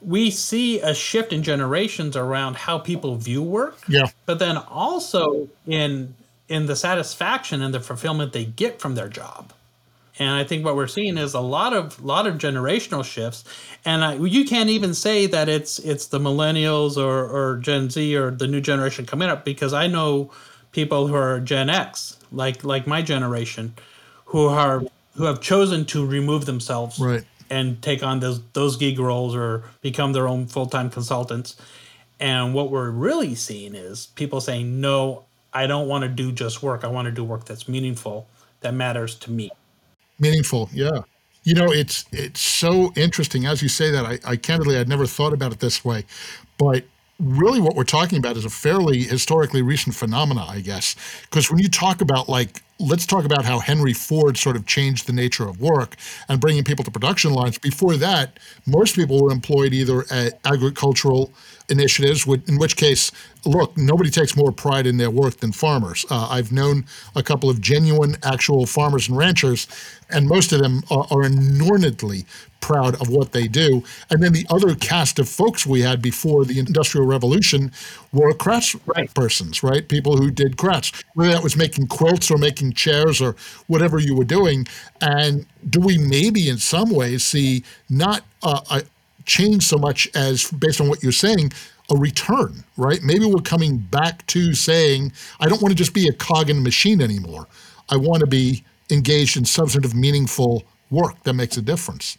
[0.00, 3.78] We see a shift in generations around how people view work.
[3.88, 4.06] Yeah.
[4.26, 6.14] But then also in
[6.48, 9.52] in the satisfaction and the fulfillment they get from their job.
[10.18, 13.44] And I think what we're seeing is a lot of lot of generational shifts,
[13.84, 18.16] and I, you can't even say that it's it's the millennials or, or Gen Z
[18.16, 20.32] or the new generation coming up because I know
[20.72, 23.74] people who are Gen X, like like my generation,
[24.24, 24.82] who are
[25.14, 27.24] who have chosen to remove themselves right.
[27.48, 31.56] and take on those those gig roles or become their own full time consultants.
[32.18, 35.26] And what we're really seeing is people saying, "No,
[35.62, 36.84] I don't want to do just work.
[36.84, 38.26] I want to do work that's meaningful,
[38.60, 39.50] that matters to me."
[40.18, 41.00] Meaningful, yeah.
[41.44, 44.04] You know, it's it's so interesting as you say that.
[44.04, 46.04] I, I candidly, I'd never thought about it this way,
[46.58, 46.84] but
[47.18, 50.94] really, what we're talking about is a fairly historically recent phenomena, I guess.
[51.22, 55.06] Because when you talk about like, let's talk about how Henry Ford sort of changed
[55.06, 55.96] the nature of work
[56.28, 57.58] and bringing people to production lines.
[57.58, 61.32] Before that, most people were employed either at agricultural
[61.68, 63.10] initiatives, in which case,
[63.44, 66.06] look, nobody takes more pride in their work than farmers.
[66.10, 69.66] Uh, I've known a couple of genuine, actual farmers and ranchers,
[70.10, 72.24] and most of them are, are inordinately
[72.60, 73.82] proud of what they do.
[74.10, 77.70] And then the other cast of folks we had before the Industrial Revolution
[78.12, 79.12] were crafts right.
[79.14, 79.86] persons, right?
[79.88, 84.14] People who did crafts, whether that was making quilts or making chairs or whatever you
[84.14, 84.66] were doing.
[85.00, 88.82] And do we maybe in some ways see not uh, a
[89.24, 91.52] change so much as, based on what you're saying,
[91.90, 93.00] a return, right?
[93.02, 96.56] Maybe we're coming back to saying, I don't want to just be a cog in
[96.56, 97.46] the machine anymore.
[97.88, 102.18] I want to be engaged in substantive, meaningful work that makes a difference.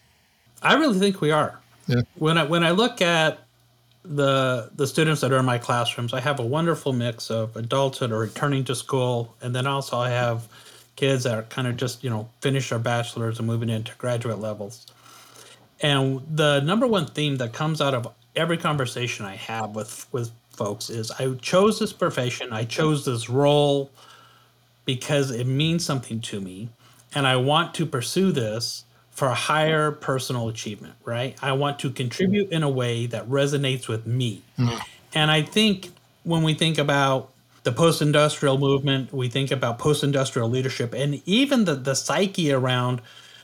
[0.61, 1.59] I really think we are.
[1.87, 2.01] Yeah.
[2.15, 3.39] When I when I look at
[4.03, 7.99] the the students that are in my classrooms, I have a wonderful mix of adults
[7.99, 10.47] that are returning to school, and then also I have
[10.95, 14.39] kids that are kind of just you know finish their bachelors and moving into graduate
[14.39, 14.85] levels.
[15.81, 20.31] And the number one theme that comes out of every conversation I have with with
[20.51, 23.89] folks is I chose this profession, I chose this role
[24.85, 26.69] because it means something to me,
[27.13, 31.37] and I want to pursue this for a higher personal achievement, right?
[31.41, 34.41] I want to contribute in a way that resonates with me.
[34.57, 34.81] Mm.
[35.13, 35.89] And I think
[36.23, 37.31] when we think about
[37.63, 42.51] the post industrial movement, we think about post industrial leadership, and even the, the psyche
[42.51, 43.01] around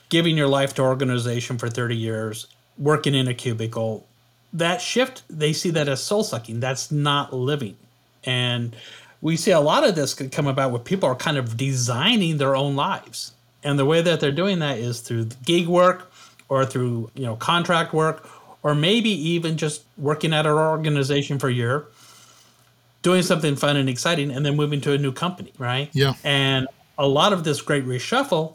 [0.08, 2.46] giving your life to organization for 30 years,
[2.78, 4.06] working in a cubicle,
[4.52, 6.60] that shift, they see that as soul sucking.
[6.60, 7.76] That's not living.
[8.24, 8.74] And
[9.26, 12.54] we see a lot of this come about where people are kind of designing their
[12.54, 13.32] own lives
[13.64, 16.12] and the way that they're doing that is through gig work
[16.48, 18.30] or through, you know, contract work
[18.62, 21.86] or maybe even just working at an organization for a year,
[23.02, 25.90] doing something fun and exciting and then moving to a new company, right?
[25.92, 26.14] Yeah.
[26.22, 28.54] And a lot of this great reshuffle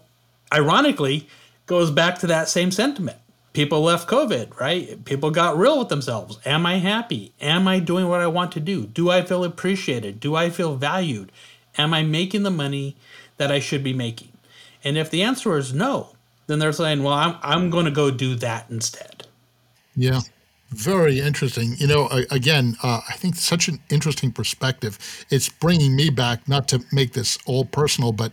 [0.53, 1.27] ironically
[1.65, 3.17] goes back to that same sentiment.
[3.53, 5.03] People left COVID, right?
[5.03, 6.39] People got real with themselves.
[6.45, 7.33] Am I happy?
[7.41, 8.85] Am I doing what I want to do?
[8.85, 10.19] Do I feel appreciated?
[10.19, 11.31] Do I feel valued?
[11.77, 12.95] Am I making the money
[13.37, 14.29] that I should be making?
[14.83, 16.15] And if the answer is no,
[16.47, 19.27] then they're saying, well, I'm, I'm going to go do that instead.
[19.95, 20.21] Yeah.
[20.69, 21.75] Very interesting.
[21.77, 24.97] You know, again, uh, I think such an interesting perspective.
[25.29, 28.31] It's bringing me back, not to make this all personal, but,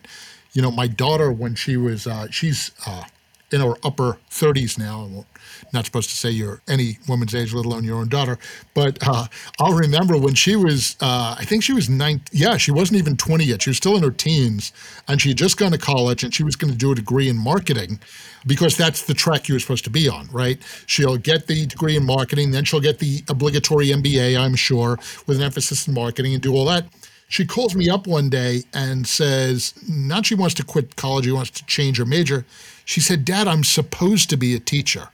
[0.53, 3.03] you know, my daughter, when she was, uh, she's uh,
[3.51, 5.25] in our upper 30s now I'm
[5.73, 8.39] not supposed to say you're any woman's age, let alone your own daughter.
[8.75, 9.27] But uh,
[9.59, 12.21] I'll remember when she was, uh, I think she was nine.
[12.33, 13.63] Yeah, she wasn't even 20 yet.
[13.63, 14.73] She was still in her teens,
[15.09, 17.29] and she had just gone to college, and she was going to do a degree
[17.29, 18.01] in marketing
[18.47, 20.59] because that's the track you were supposed to be on, right?
[20.87, 25.39] She'll get the degree in marketing, then she'll get the obligatory MBA, I'm sure, with
[25.39, 26.87] an emphasis in marketing and do all that
[27.29, 31.31] she calls me up one day and says, not she wants to quit college, she
[31.33, 32.45] wants to change her major.
[32.87, 35.11] She said, Dad, I'm supposed to be a teacher.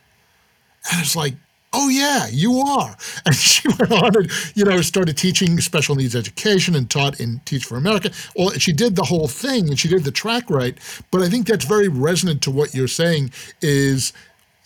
[0.90, 1.34] And it's like,
[1.72, 2.96] oh yeah, you are.
[3.26, 7.40] And she went on and, you know, started teaching special needs education and taught in
[7.46, 8.10] Teach for America.
[8.36, 10.78] Well, she did the whole thing and she did the track right.
[11.10, 14.12] But I think that's very resonant to what you're saying is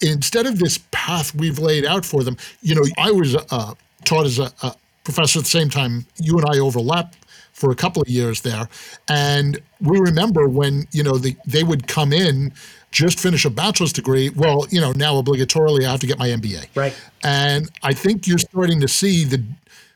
[0.02, 4.26] instead of this path we've laid out for them, you know, I was uh, taught
[4.26, 7.14] as a, a professor at the same time you and I overlap
[7.58, 8.68] for a couple of years there.
[9.08, 12.52] And we remember when, you know, the, they would come in,
[12.92, 14.30] just finish a bachelor's degree.
[14.30, 16.68] Well, you know, now obligatorily I have to get my MBA.
[16.76, 16.96] Right.
[17.24, 19.42] And I think you're starting to see the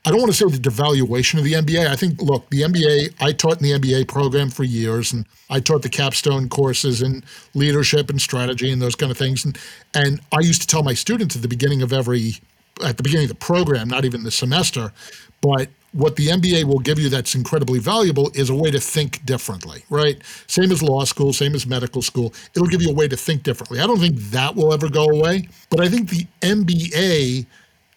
[0.05, 1.87] I don't want to say the devaluation of the MBA.
[1.87, 5.61] I think, look, the MBA, I taught in the MBA program for years, and I
[5.61, 7.23] taught the capstone courses in
[7.55, 9.45] leadership and strategy and those kind of things.
[9.45, 9.57] And,
[9.95, 12.39] and I used to tell my students at the beginning of every,
[12.85, 14.93] at the beginning of the program, not even the semester,
[15.41, 19.25] but what the MBA will give you that's incredibly valuable is a way to think
[19.25, 20.21] differently, right?
[20.47, 22.33] Same as law school, same as medical school.
[22.55, 23.81] It'll give you a way to think differently.
[23.81, 27.47] I don't think that will ever go away, but I think the MBA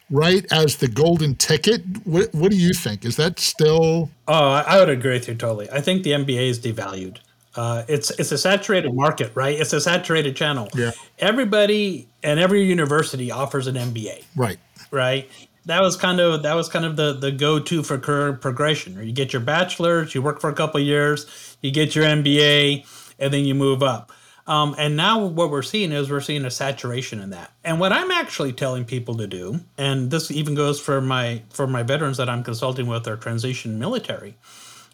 [0.09, 1.83] right as the golden ticket.
[2.03, 3.05] What, what do you think?
[3.05, 4.09] Is that still?
[4.27, 5.69] Oh, I would agree with you totally.
[5.71, 7.17] I think the MBA is devalued.
[7.55, 9.57] Uh, it's it's a saturated market, right?
[9.57, 10.67] It's a saturated channel.
[10.75, 10.91] Yeah.
[11.19, 14.25] Everybody and every university offers an MBA.
[14.35, 14.59] Right.
[14.91, 15.29] Right.
[15.65, 19.03] That was kind of that was kind of the the go to for career progression.
[19.05, 21.25] You get your bachelor's, you work for a couple years,
[21.61, 22.85] you get your MBA,
[23.19, 24.11] and then you move up.
[24.47, 27.51] Um, and now what we're seeing is we're seeing a saturation in that.
[27.63, 31.65] And what I'm actually telling people to do, and this even goes for my for
[31.65, 34.35] my veterans that I'm consulting with or transition military,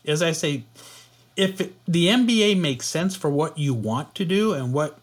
[0.05, 0.63] is I say,
[1.35, 4.97] if the MBA makes sense for what you want to do and what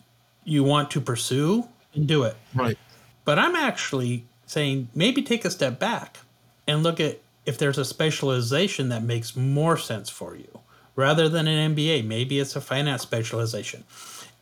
[0.44, 1.68] you want to pursue,
[2.06, 2.36] do it.
[2.54, 2.78] Right.
[3.26, 6.18] But I'm actually saying maybe take a step back
[6.66, 10.58] and look at if there's a specialization that makes more sense for you
[10.96, 12.04] rather than an MBA.
[12.04, 13.84] Maybe it's a finance specialization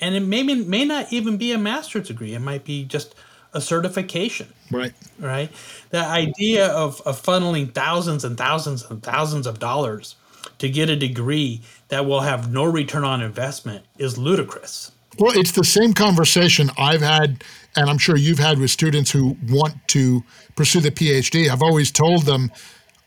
[0.00, 2.34] and it may may not even be a master's degree.
[2.34, 3.14] It might be just
[3.52, 4.52] a certification.
[4.70, 4.92] Right.
[5.18, 5.50] Right.
[5.90, 10.16] The idea of, of funneling thousands and thousands and thousands of dollars
[10.58, 14.92] to get a degree that will have no return on investment is ludicrous.
[15.18, 17.42] Well, it's the same conversation I've had,
[17.74, 20.22] and I'm sure you've had with students who want to
[20.56, 21.48] pursue the PhD.
[21.48, 22.50] I've always told them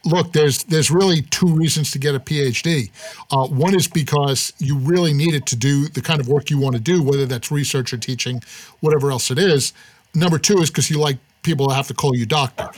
[0.06, 2.90] look, there's there's really two reasons to get a PhD.
[3.32, 6.58] Uh, one is because you really need it to do the kind of work you
[6.58, 8.42] want to do, whether that's research or teaching,
[8.80, 9.74] whatever else it is.
[10.16, 11.18] Number two is because you like
[11.50, 12.70] people have to call you doctor.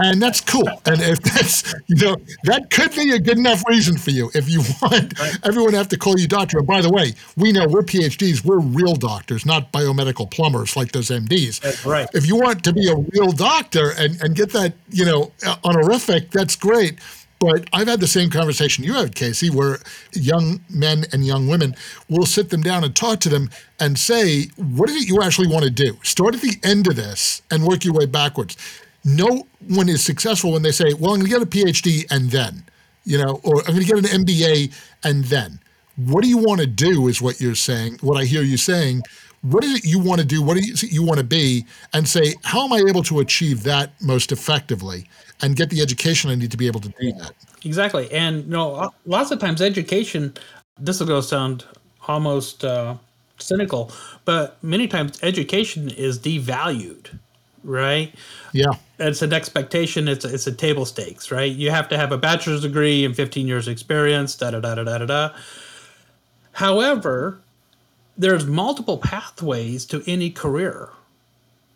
[0.00, 0.68] And that's cool.
[0.86, 4.30] And if that's, you know, that could be a good enough reason for you.
[4.34, 5.38] If you want right.
[5.44, 6.58] everyone to have to call you doctor.
[6.58, 10.92] And by the way, we know we're PhDs, we're real doctors, not biomedical plumbers like
[10.92, 11.60] those MDs.
[11.60, 12.08] That's right.
[12.14, 15.56] If you want to be a real doctor and, and get that, you know, uh,
[15.64, 17.00] honorific, that's great.
[17.40, 19.78] But I've had the same conversation you had, Casey, where
[20.12, 21.74] young men and young women
[22.10, 23.48] will sit them down and talk to them
[23.80, 25.96] and say, what is it you actually want to do?
[26.02, 28.58] Start at the end of this and work your way backwards.
[29.06, 32.30] No one is successful when they say, well, I'm going to get a PhD and
[32.30, 32.62] then,
[33.04, 35.60] you know, or I'm going to get an MBA and then.
[35.96, 39.02] What do you want to do is what you're saying, what I hear you saying.
[39.40, 40.42] What is it you want to do?
[40.42, 41.64] What is it you want to be?
[41.94, 45.08] And say, how am I able to achieve that most effectively?
[45.42, 47.32] And get the education I need to be able to do that.
[47.64, 48.10] Exactly.
[48.12, 50.34] And you know, lots of times education,
[50.78, 51.64] this will go sound
[52.08, 52.96] almost uh,
[53.38, 53.92] cynical,
[54.24, 57.18] but many times education is devalued,
[57.64, 58.14] right?
[58.52, 58.72] Yeah.
[58.98, 60.08] It's an expectation.
[60.08, 61.50] It's a, it's a table stakes, right?
[61.50, 64.84] You have to have a bachelor's degree and 15 years experience, da da da da
[64.84, 65.30] da da.
[66.52, 67.40] However,
[68.18, 70.90] there's multiple pathways to any career,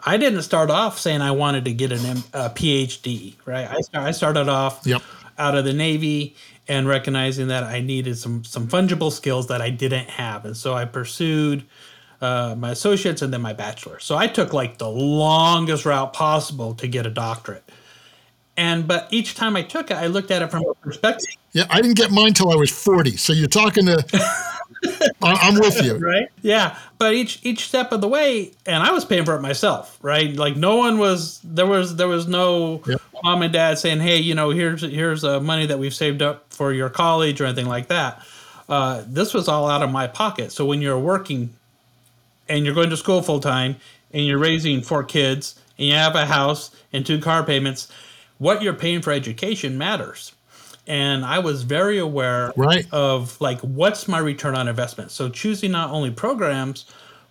[0.05, 3.69] I didn't start off saying I wanted to get an a PhD, right?
[3.69, 5.03] I, start, I started off yep.
[5.39, 6.37] out of the Navy
[6.69, 10.75] and recognizing that I needed some some fungible skills that I didn't have, and so
[10.75, 11.65] I pursued
[12.21, 13.99] uh, my associates and then my bachelor.
[13.99, 17.65] So I took like the longest route possible to get a doctorate.
[18.57, 21.29] And but each time I took it, I looked at it from a perspective.
[21.53, 23.17] Yeah, I didn't get mine till I was forty.
[23.17, 24.05] So you're talking to
[25.23, 25.99] I'm with you.
[26.05, 26.29] Right?
[26.43, 26.77] Yeah.
[26.99, 30.35] But each each step of the way, and I was paying for it myself, right?
[30.35, 33.01] Like no one was there was there was no yep.
[33.23, 36.53] mom and dad saying, hey, you know, here's here's uh, money that we've saved up
[36.53, 38.23] for your college or anything like that.
[38.69, 40.53] Uh, this was all out of my pocket.
[40.53, 41.51] So when you're working
[42.49, 43.77] and you're going to school full time
[44.13, 47.91] and you're raising four kids and you have a house and two car payments,
[48.39, 50.33] what you're paying for education matters
[50.87, 52.87] and I was very aware right.
[52.93, 55.11] of like what's my return on investment.
[55.11, 56.87] So choosing not only programs,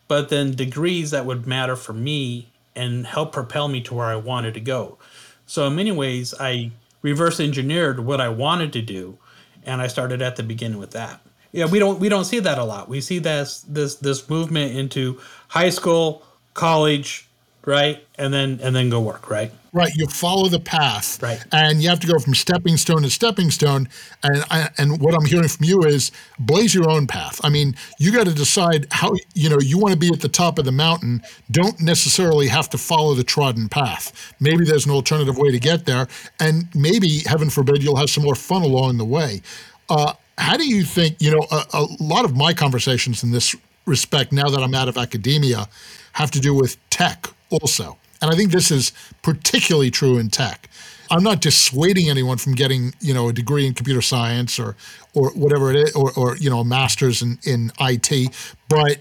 [0.07, 4.15] but then degrees that would matter for me and help propel me to where I
[4.15, 4.97] wanted to go.
[5.45, 9.17] So in many ways, I reverse engineered what I wanted to do,
[9.65, 11.21] and I started at the beginning with that.
[11.51, 12.89] Yeah, we don't we don't see that a lot.
[12.89, 16.23] We see this this this movement into high school,
[16.55, 17.27] college,
[17.65, 19.51] right, and then and then go work, right.
[19.75, 23.09] Right, you follow the path, right, and you have to go from stepping stone to
[23.09, 23.89] stepping stone.
[24.21, 27.41] And I, and what I'm hearing from you is blaze your own path.
[27.43, 30.29] I mean, you got to decide how you know you want to be at the
[30.29, 31.23] top of the mountain.
[31.49, 34.35] Don't necessarily have to follow the trodden path.
[34.39, 36.07] Maybe there's an alternative way to get there,
[36.39, 39.41] and maybe, heaven forbid, you'll have some more fun along the way.
[39.89, 43.55] Uh, how do you think, you know, a, a lot of my conversations in this
[43.87, 45.67] respect, now that I'm out of academia,
[46.13, 47.97] have to do with tech also.
[48.23, 50.69] And I think this is particularly true in tech.
[51.11, 54.77] I'm not dissuading anyone from getting, you know, a degree in computer science or
[55.13, 58.33] or whatever it is, or, or you know, a master's in, in IT,
[58.69, 58.99] but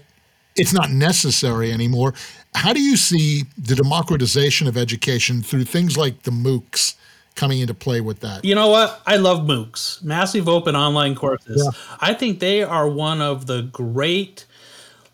[0.57, 2.13] it's not necessary anymore.
[2.53, 6.95] How do you see the democratization of education through things like the MOOCs
[7.35, 8.43] coming into play with that?
[8.43, 9.01] You know what?
[9.07, 11.63] I love MOOCs, massive open online courses.
[11.65, 11.71] Yeah.
[12.01, 14.45] I think they are one of the great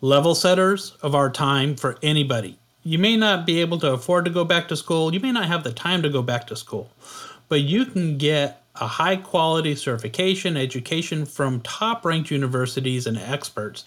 [0.00, 2.58] level setters of our time for anybody.
[2.82, 5.46] You may not be able to afford to go back to school, you may not
[5.46, 6.90] have the time to go back to school,
[7.48, 13.84] but you can get a high quality certification education from top ranked universities and experts,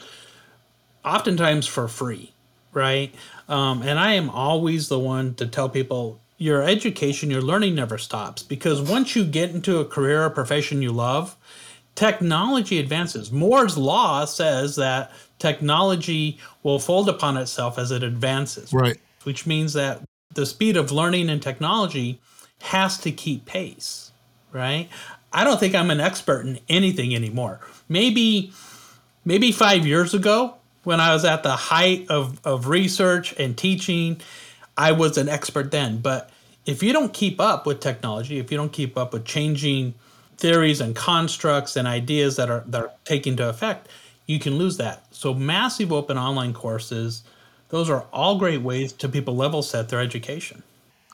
[1.04, 2.32] oftentimes for free,
[2.72, 3.14] right?
[3.50, 7.98] Um, and I am always the one to tell people your education, your learning never
[7.98, 11.36] stops because once you get into a career or profession you love,
[11.96, 13.32] technology advances.
[13.32, 18.74] Moore's law says that technology will fold upon itself as it advances.
[18.74, 18.98] Right.
[19.24, 20.02] Which means that
[20.34, 22.20] the speed of learning and technology
[22.62, 24.12] has to keep pace,
[24.52, 24.89] right?
[25.32, 27.60] I don't think I'm an expert in anything anymore.
[27.89, 28.54] Maybe
[29.26, 34.22] maybe 5 years ago when I was at the height of of research and teaching,
[34.78, 36.30] I was an expert then, but
[36.66, 39.94] if you don't keep up with technology, if you don't keep up with changing
[40.44, 43.88] theories and constructs and ideas that are that are taking to effect,
[44.26, 45.06] you can lose that.
[45.12, 47.24] So massive open online courses,
[47.70, 50.62] those are all great ways to people level set their education.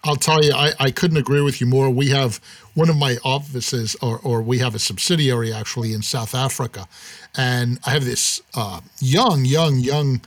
[0.03, 1.91] I'll tell you, I, I couldn't agree with you more.
[1.91, 2.39] We have
[2.73, 6.87] one of my offices, or, or we have a subsidiary actually in South Africa.
[7.37, 10.21] And I have this uh, young, young, young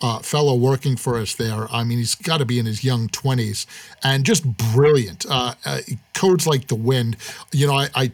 [0.00, 1.68] uh, fellow working for us there.
[1.70, 3.66] I mean, he's got to be in his young 20s
[4.02, 5.26] and just brilliant.
[5.28, 5.80] Uh, uh,
[6.14, 7.18] codes like the wind.
[7.52, 8.12] You know, I, I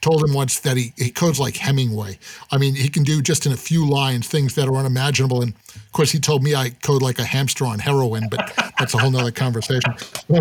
[0.00, 2.18] told him once that he, he codes like Hemingway.
[2.50, 5.42] I mean, he can do just in a few lines things that are unimaginable.
[5.42, 8.94] And of course, he told me I code like a hamster on heroin, but that's
[8.94, 9.92] a whole nother conversation.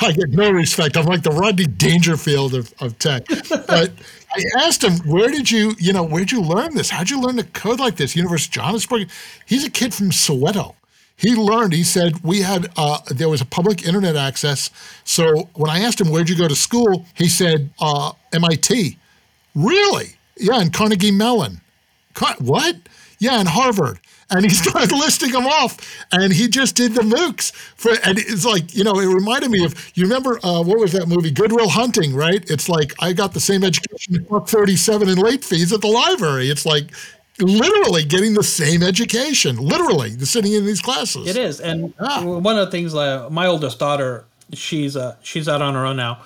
[0.00, 0.96] I get no respect.
[0.96, 3.26] I'm like the Rodney Dangerfield of, of tech.
[3.66, 3.92] But
[4.34, 6.90] I asked him, where did you, you know, where'd you learn this?
[6.90, 8.16] How'd you learn to code like this?
[8.16, 9.08] University of Johannesburg?
[9.46, 10.74] He's a kid from Soweto
[11.18, 14.70] he learned he said we had uh, there was a public internet access.
[15.04, 17.04] So when i asked him where'd you go to school?
[17.14, 18.70] he said uh, mit
[19.54, 20.06] really?
[20.38, 21.60] Yeah and carnegie mellon.
[22.40, 22.76] What?
[23.18, 23.98] Yeah and harvard.
[24.30, 25.76] And he started listing them off
[26.12, 29.64] and he just did the moocs for and it's like you know it reminded me
[29.64, 31.30] of you remember uh, what was that movie?
[31.30, 32.48] Good Will Hunting right?
[32.50, 36.50] It's like i got the same education 37 in late fees at the library.
[36.50, 36.92] It's like
[37.40, 41.26] literally getting the same education, literally sitting in these classes.
[41.26, 42.22] It is, and ah.
[42.24, 45.96] one of the things, uh, my oldest daughter, she's uh, she's out on her own
[45.96, 46.22] now.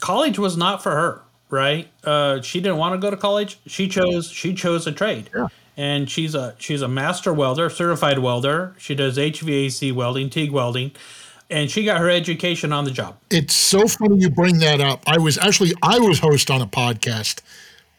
[0.00, 1.88] College was not for her, right?
[2.02, 3.58] Uh, she didn't want to go to college.
[3.66, 5.30] She chose she chose a trade.
[5.34, 5.48] Yeah.
[5.76, 8.76] And she's a she's a master welder, certified welder.
[8.78, 10.92] She does HVAC welding, TIG welding
[11.50, 13.16] and she got her education on the job.
[13.30, 15.02] It's so funny you bring that up.
[15.06, 17.42] I was actually I was host on a podcast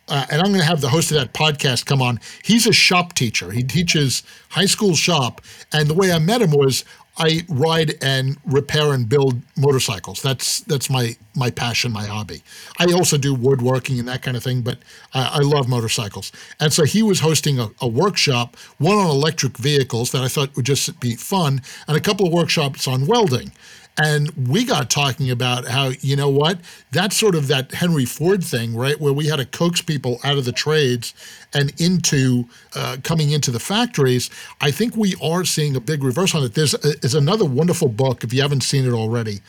[0.08, 2.20] uh, and I'm going to have the host of that podcast come on.
[2.43, 3.51] He's a shop teacher.
[3.51, 5.41] He teaches high school shop.
[5.74, 6.86] And the way I met him was
[7.18, 10.22] I ride and repair and build motorcycles.
[10.22, 12.43] That's that's my my passion, my hobby.
[12.78, 14.80] I also do woodworking and that kind of thing, but
[15.14, 16.32] I, I love motorcycles.
[16.60, 20.56] And so he was hosting a, a, workshop, one on electric vehicles that I thought
[20.56, 23.51] would just be fun, and a couple of workshops on welding.
[23.98, 26.60] And we got talking about how, you know what,
[26.91, 29.00] that's sort of that Henry Ford thing, right?
[29.00, 31.14] Where we had to coax people out of the trades
[31.54, 34.30] and into uh, coming into the factories.
[34.60, 36.56] I think we are seeing a big reverse on it.
[36.56, 39.39] There's, there's another wonderful book, if you haven't seen it already,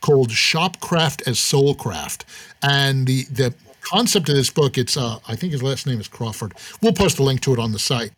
[0.00, 2.24] called Shop Class as Soulcraft.
[2.60, 6.08] And the, the concept of this book, it's, uh, I think his last name is
[6.08, 6.54] Crawford.
[6.82, 8.12] We'll post a link to it on the site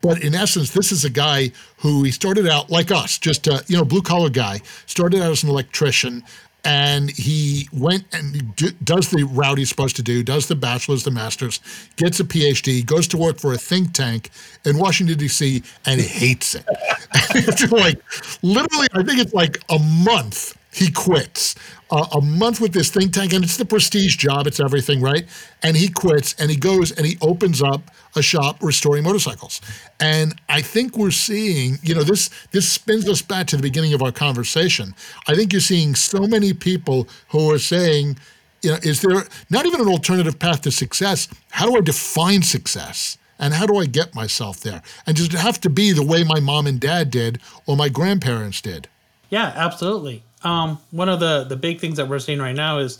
[0.00, 3.64] but in essence, this is a guy who he started out like us, just a
[3.66, 4.60] you know blue collar guy.
[4.86, 6.22] Started out as an electrician,
[6.66, 11.10] and he went and does the route he's supposed to do, does the bachelor's, the
[11.12, 11.60] master's,
[11.96, 14.30] gets a PhD, goes to work for a think tank
[14.64, 15.62] in Washington D.C.
[15.86, 16.66] and hates it.
[17.70, 18.02] like
[18.42, 21.54] literally, I think it's like a month he quits.
[21.90, 25.24] Uh, a month with this think tank, and it's the prestige job, it's everything, right?
[25.62, 29.62] And he quits and he goes and he opens up a shop restoring motorcycles.
[30.00, 33.94] And I think we're seeing, you know, this this spins us back to the beginning
[33.94, 34.94] of our conversation.
[35.26, 38.18] I think you're seeing so many people who are saying,
[38.62, 41.28] you know, is there not even an alternative path to success?
[41.52, 43.16] How do I define success?
[43.38, 44.82] And how do I get myself there?
[45.06, 47.88] And does it have to be the way my mom and dad did or my
[47.88, 48.88] grandparents did?
[49.28, 50.22] Yeah, absolutely.
[50.42, 52.98] Um, one of the the big things that we're seeing right now is,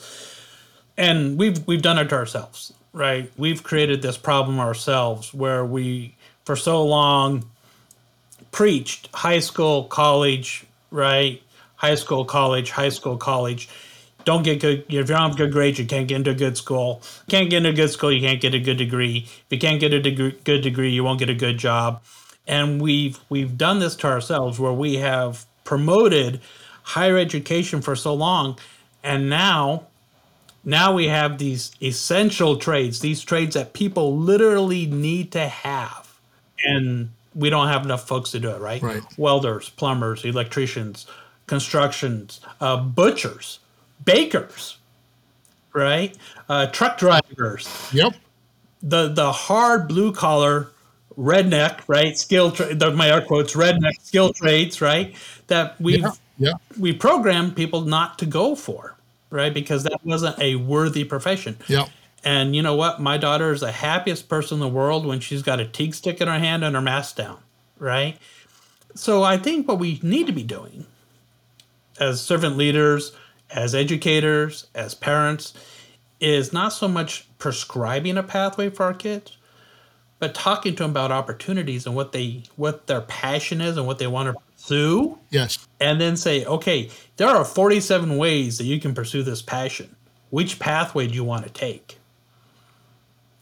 [0.96, 2.72] and we've we've done it to ourselves.
[2.96, 3.30] right?
[3.36, 6.14] We've created this problem ourselves where we,
[6.44, 7.44] for so long,
[8.50, 11.42] preached high school, college, right?
[11.76, 13.68] High school, college, high school, college.
[14.24, 14.80] Don't get good.
[14.88, 17.02] If you don't have good grades, you can't get into a good school.
[17.28, 19.24] Can't get into a good school, you can't get a good degree.
[19.26, 22.02] If you can't get a degree, good degree, you won't get a good job.
[22.46, 26.40] And we've we've done this to ourselves where we have promoted
[26.86, 28.58] higher education for so long,
[29.02, 29.88] and now
[30.64, 36.18] now we have these essential trades, these trades that people literally need to have.
[36.64, 38.82] And we don't have enough folks to do it, right?
[38.82, 39.02] Right.
[39.16, 41.06] Welders, plumbers, electricians,
[41.46, 43.60] constructions, uh, butchers,
[44.04, 44.78] bakers,
[45.72, 46.16] right?
[46.48, 47.88] Uh, truck drivers.
[47.92, 48.14] Yep.
[48.82, 50.70] The the hard blue collar
[51.16, 52.16] redneck, right?
[52.16, 55.14] Skill tra- the, my air quotes redneck skill trades, right?
[55.46, 56.10] That we've Yeah.
[56.38, 56.54] Yeah.
[56.78, 58.96] we programmed people not to go for,
[59.30, 59.52] right?
[59.52, 61.56] Because that wasn't a worthy profession.
[61.68, 61.86] Yeah.
[62.24, 63.00] And you know what?
[63.00, 66.20] My daughter is the happiest person in the world when she's got a TIG stick
[66.20, 67.38] in her hand and her mask down,
[67.78, 68.18] right?
[68.94, 70.86] So I think what we need to be doing
[72.00, 73.12] as servant leaders,
[73.50, 75.54] as educators, as parents,
[76.20, 79.36] is not so much prescribing a pathway for our kids,
[80.18, 83.98] but talking to them about opportunities and what they what their passion is and what
[83.98, 85.66] they want to pursue Yes.
[85.80, 89.94] and then say, okay, there are 47 ways that you can pursue this passion.
[90.30, 91.98] Which pathway do you want to take?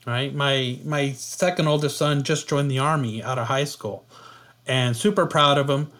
[0.05, 0.33] Right?
[0.35, 4.05] My my second oldest son just joined the army out of high school
[4.67, 5.91] and super proud of him,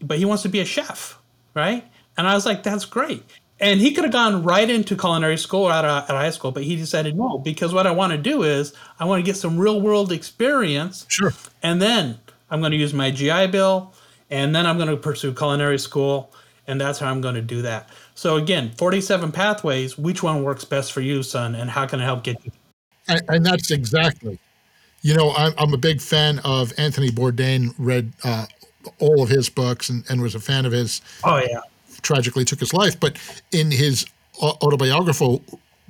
[0.00, 1.18] but he wants to be a chef,
[1.54, 1.84] right?
[2.16, 3.24] And I was like, that's great.
[3.58, 6.50] And he could have gone right into culinary school out of, out of high school,
[6.52, 9.36] but he decided no, because what I want to do is I want to get
[9.36, 11.32] some real world experience Sure.
[11.62, 12.18] and then
[12.50, 13.92] I'm going to use my GI Bill,
[14.32, 16.32] and then I'm going to pursue culinary school,
[16.66, 17.90] and that's how I'm going to do that.
[18.14, 19.98] So again, 47 pathways.
[19.98, 22.50] Which one works best for you, son, and how can I help get you?
[23.08, 24.38] And, and that's exactly.
[25.02, 27.74] You know, I'm, I'm a big fan of Anthony Bourdain.
[27.76, 28.46] Read uh,
[29.00, 31.02] all of his books and, and was a fan of his.
[31.24, 31.60] Oh yeah,
[32.00, 33.18] Tragically took his life, but
[33.52, 34.06] in his
[34.40, 35.42] au- autobiographical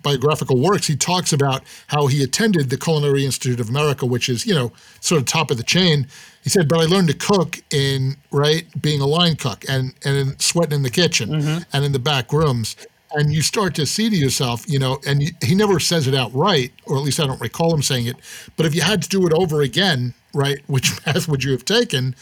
[0.03, 4.47] biographical works, he talks about how he attended the Culinary Institute of America, which is
[4.47, 6.07] you know sort of top of the chain.
[6.43, 10.17] He said, "But I learned to cook in right being a line cook and and
[10.17, 11.63] in sweating in the kitchen mm-hmm.
[11.73, 12.77] and in the back rooms."
[13.15, 16.15] And you start to see to yourself, you know, and you, he never says it
[16.15, 18.17] outright, or at least I don't recall him saying it.
[18.57, 21.65] But if you had to do it over again, right, which path would you have
[21.65, 22.15] taken?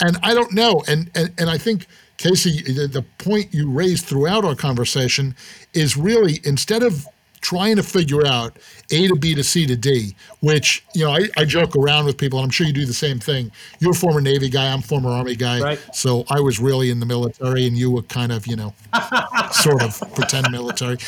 [0.00, 0.82] And I don't know.
[0.88, 1.86] And and, and I think
[2.18, 5.34] Casey, the, the point you raised throughout our conversation
[5.72, 7.06] is really instead of
[7.40, 8.56] trying to figure out
[8.90, 12.16] A to B to C to D, which, you know, I, I joke around with
[12.16, 13.50] people, and I'm sure you do the same thing.
[13.80, 15.60] You're a former Navy guy, I'm a former Army guy.
[15.60, 15.80] Right.
[15.92, 18.74] So I was really in the military, and you were kind of, you know,
[19.52, 20.98] sort of pretend military.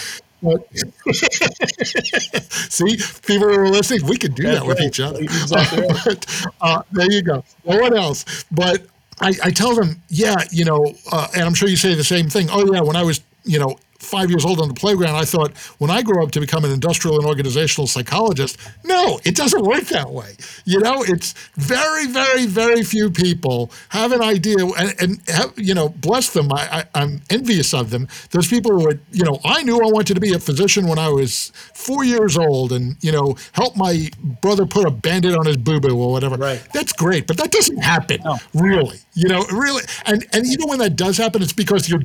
[0.43, 0.67] But
[1.15, 4.89] see, people are listening, we could do that with right.
[4.89, 5.21] each other.
[5.21, 5.99] Exactly right.
[6.05, 7.45] but, uh, there you go.
[7.65, 8.45] No one else.
[8.51, 8.87] But
[9.21, 12.31] I, I tell them, yeah, you know, uh, and I'm sure you say the same
[12.31, 12.49] thing.
[12.51, 15.57] Oh, yeah, when I was, you know, five years old on the playground, I thought
[15.79, 19.85] when I grow up to become an industrial and organizational psychologist, no, it doesn't work
[19.85, 20.37] that way.
[20.65, 25.75] You know, it's very, very, very few people have an idea, and, and have, you
[25.75, 26.53] know, bless them.
[26.53, 28.09] I, I, I'm envious of them.
[28.31, 30.99] There's people who are, you know, I knew I wanted to be a physician when
[30.99, 35.47] I was four years old, and you know, help my brother put a Band-Aid on
[35.47, 36.37] his boo boo or whatever.
[36.37, 36.63] Right.
[36.73, 38.39] That's great, but that doesn't happen, no.
[38.55, 38.99] really.
[39.15, 42.01] You know, really, and and even when that does happen, it's because your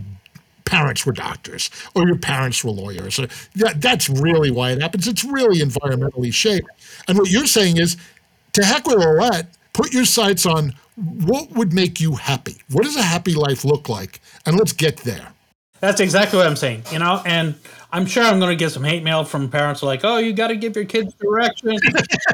[0.66, 3.18] parents were doctors or your parents were lawyers.
[3.56, 5.08] That, that's really why it happens.
[5.08, 6.68] It's really environmentally shaped.
[7.08, 7.98] And what you're saying is,
[8.54, 12.58] to heck with all that, put your sights on what would make you happy.
[12.72, 14.22] What does a happy life look like?
[14.46, 15.28] And let's get there.
[15.82, 16.84] That's exactly what I'm saying.
[16.92, 17.56] You know, and
[17.92, 20.48] I'm sure I'm going to get some hate mail from parents like, "Oh, you got
[20.48, 21.78] to give your kids direction."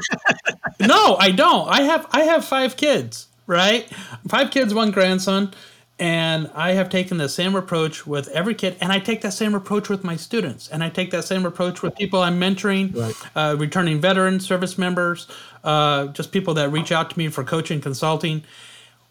[0.80, 1.68] no, I don't.
[1.68, 3.90] I have I have five kids, right?
[4.30, 5.54] Five kids, one grandson,
[6.02, 9.54] and I have taken the same approach with every kid, and I take that same
[9.54, 13.16] approach with my students, and I take that same approach with people I'm mentoring, Right.
[13.36, 15.28] uh, returning veterans, service members,
[15.64, 18.44] uh, just people that reach out to me for coaching, consulting.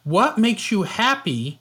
[0.05, 1.59] What makes you happy?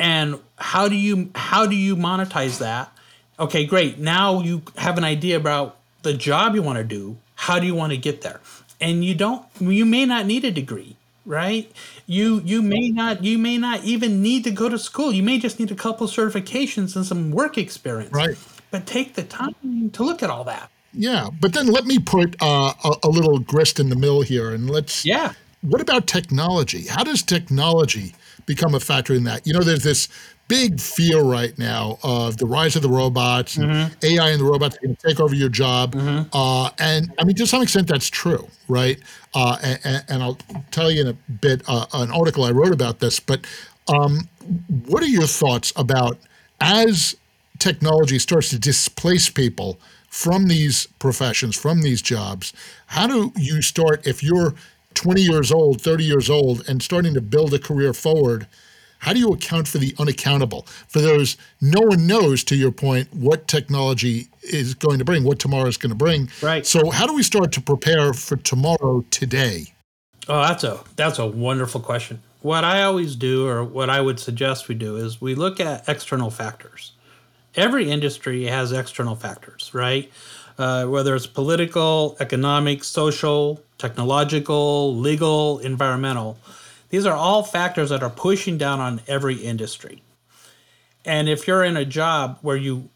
[0.00, 2.90] and how do you how do you monetize that
[3.38, 7.60] okay great now you have an idea about the job you want to do how
[7.60, 8.40] do you want to get there
[8.80, 11.70] and you don't you may not need a degree right
[12.06, 15.38] you you may not you may not even need to go to school you may
[15.38, 18.36] just need a couple certifications and some work experience Right.
[18.70, 21.28] but take the time to look at all that Yeah.
[21.40, 24.70] But then let me put uh, a, a little grist in the mill here and
[24.70, 26.86] let's yeah what about technology?
[26.88, 28.14] How does technology
[28.44, 29.46] become a factor in that?
[29.46, 30.08] You know, there's this
[30.48, 33.92] big fear right now of the rise of the robots mm-hmm.
[34.02, 35.94] AI and the robots are going to take over your job.
[35.94, 36.28] Mm-hmm.
[36.32, 38.98] Uh, and I mean, to some extent, that's true, right?
[39.34, 40.38] Uh, and, and, I'll
[40.70, 43.18] tell you in a bit uh, an article I wrote about this.
[43.20, 43.46] But
[43.88, 44.28] um,
[44.86, 46.18] what are your thoughts about
[46.60, 47.16] as
[47.58, 49.78] technology starts to displace people
[50.08, 52.52] from these professions, from these jobs?
[52.86, 54.54] How do you start if you're
[54.94, 58.46] 20 years old, 30 years old, and starting to build a career forward?
[59.04, 60.66] How do you account for the unaccountable?
[60.88, 65.38] For those, no one knows, to your point, what technology is going to bring, what
[65.38, 66.30] tomorrow is going to bring.
[66.40, 66.64] Right.
[66.64, 69.74] So, how do we start to prepare for tomorrow today?
[70.26, 72.22] Oh, that's a that's a wonderful question.
[72.40, 75.86] What I always do, or what I would suggest we do, is we look at
[75.86, 76.92] external factors.
[77.56, 80.10] Every industry has external factors, right?
[80.56, 86.38] Uh, whether it's political, economic, social, technological, legal, environmental
[86.94, 90.00] these are all factors that are pushing down on every industry.
[91.04, 92.88] And if you're in a job where you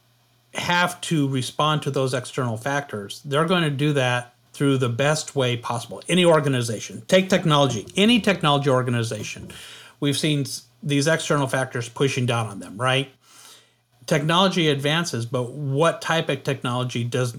[0.54, 5.34] have to respond to those external factors, they're going to do that through the best
[5.34, 6.00] way possible.
[6.08, 9.48] Any organization, take technology, any technology organization,
[9.98, 10.46] we've seen
[10.80, 13.10] these external factors pushing down on them, right?
[14.06, 17.36] Technology advances, but what type of technology does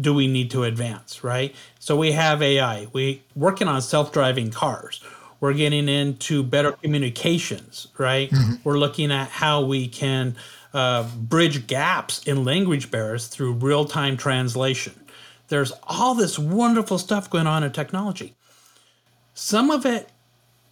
[0.00, 1.54] do we need to advance, right?
[1.78, 5.00] So we have AI, we working on self-driving cars
[5.40, 8.30] we're getting into better communications, right?
[8.30, 8.54] Mm-hmm.
[8.62, 10.36] We're looking at how we can
[10.72, 14.94] uh, bridge gaps in language barriers through real time translation.
[15.48, 18.34] There's all this wonderful stuff going on in technology.
[19.34, 20.10] Some of it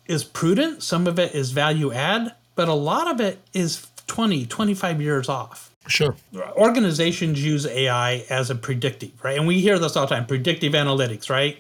[0.06, 4.46] is prudent, some of it is value add, but a lot of it is 20,
[4.46, 5.74] 25 years off.
[5.88, 6.16] Sure.
[6.56, 9.38] Organizations use AI as a predictive, right?
[9.38, 11.58] And we hear this all the time predictive analytics, right?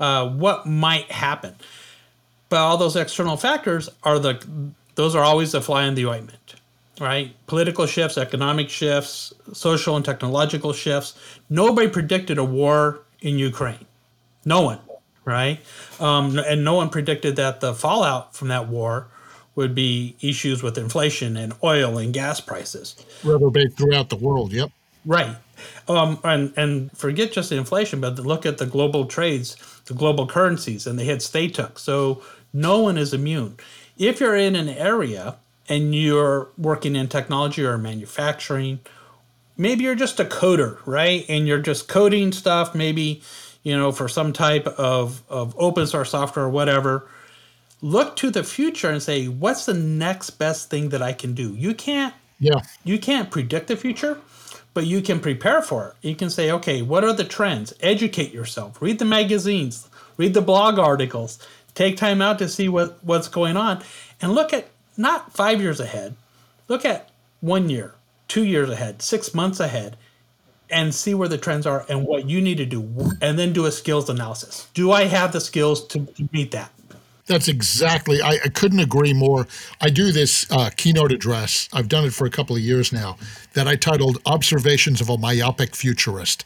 [0.00, 1.54] Uh, what might happen?
[2.48, 4.44] But all those external factors are the
[4.94, 6.54] those are always the fly in the ointment,
[7.00, 7.34] right?
[7.46, 11.14] Political shifts, economic shifts, social and technological shifts.
[11.48, 13.86] Nobody predicted a war in Ukraine.
[14.44, 14.80] No one,
[15.24, 15.60] right?
[16.00, 19.08] Um, and no one predicted that the fallout from that war
[19.54, 22.94] would be issues with inflation and oil and gas prices.
[23.24, 24.52] Reverberate throughout the world.
[24.52, 24.70] Yep.
[25.04, 25.36] Right.
[25.88, 30.26] Um, and and forget just the inflation, but look at the global trades, the global
[30.26, 31.78] currencies, and the hits they took.
[31.78, 32.22] So
[32.52, 33.56] no one is immune.
[33.96, 35.36] If you're in an area
[35.68, 38.80] and you're working in technology or manufacturing,
[39.56, 41.24] maybe you're just a coder, right?
[41.28, 43.22] And you're just coding stuff, maybe,
[43.62, 47.08] you know, for some type of, of open source software or whatever.
[47.80, 51.54] Look to the future and say, what's the next best thing that I can do?
[51.54, 52.60] You can't yeah.
[52.84, 54.18] You can't predict the future,
[54.74, 56.08] but you can prepare for it.
[56.08, 57.74] You can say, okay, what are the trends?
[57.80, 58.80] Educate yourself.
[58.80, 61.38] Read the magazines, read the blog articles,
[61.78, 63.84] Take time out to see what, what's going on
[64.20, 64.66] and look at
[64.96, 66.16] not five years ahead,
[66.66, 67.08] look at
[67.38, 67.94] one year,
[68.26, 69.96] two years ahead, six months ahead,
[70.68, 73.64] and see where the trends are and what you need to do, and then do
[73.64, 74.66] a skills analysis.
[74.74, 76.72] Do I have the skills to, to meet that?
[77.28, 78.20] That's exactly.
[78.22, 79.46] I, I couldn't agree more.
[79.80, 81.68] I do this uh, keynote address.
[81.72, 83.16] I've done it for a couple of years now.
[83.52, 86.44] That I titled "Observations of a Myopic Futurist,"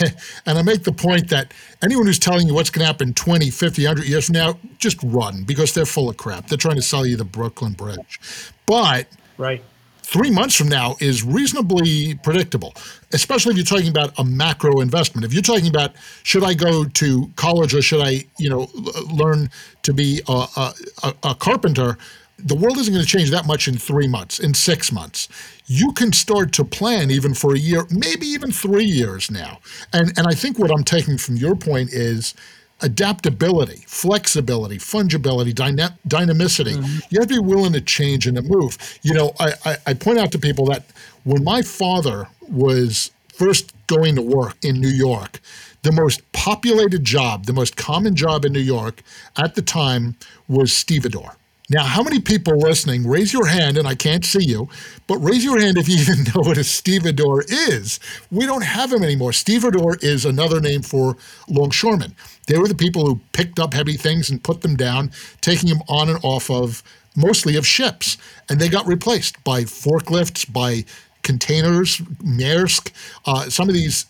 [0.46, 3.50] and I make the point that anyone who's telling you what's going to happen 20,
[3.50, 6.48] 50, 100 years from now, just run because they're full of crap.
[6.48, 8.20] They're trying to sell you the Brooklyn Bridge.
[8.66, 9.06] But
[9.38, 9.62] right
[10.04, 12.74] three months from now is reasonably predictable,
[13.12, 15.24] especially if you're talking about a macro investment.
[15.24, 15.92] If you're talking about
[16.22, 18.68] should I go to college or should I, you know,
[19.10, 19.50] learn
[19.82, 21.96] to be a, a, a carpenter,
[22.38, 25.28] the world isn't going to change that much in three months, in six months.
[25.66, 29.60] You can start to plan even for a year, maybe even three years now.
[29.92, 32.34] And and I think what I'm taking from your point is
[32.80, 36.74] adaptability, flexibility, fungibility, dyna- dynamicity.
[36.74, 36.98] Mm-hmm.
[37.10, 38.76] You have to be willing to change and to move.
[39.02, 40.84] You know, I, I, I point out to people that
[41.24, 45.40] when my father was first going to work in New York,
[45.82, 49.02] the most populated job, the most common job in New York
[49.36, 50.16] at the time
[50.48, 51.36] was stevedore.
[51.70, 54.68] Now, how many people listening, raise your hand, and I can't see you,
[55.06, 58.00] but raise your hand if you even know what a stevedore is.
[58.30, 59.32] We don't have them anymore.
[59.32, 61.16] Stevedore is another name for
[61.48, 62.14] longshoremen.
[62.46, 65.82] They were the people who picked up heavy things and put them down, taking them
[65.88, 66.82] on and off of
[67.16, 68.16] mostly of ships.
[68.48, 70.84] And they got replaced by forklifts, by
[71.22, 72.90] containers, Maersk.
[73.24, 74.06] Uh, some of these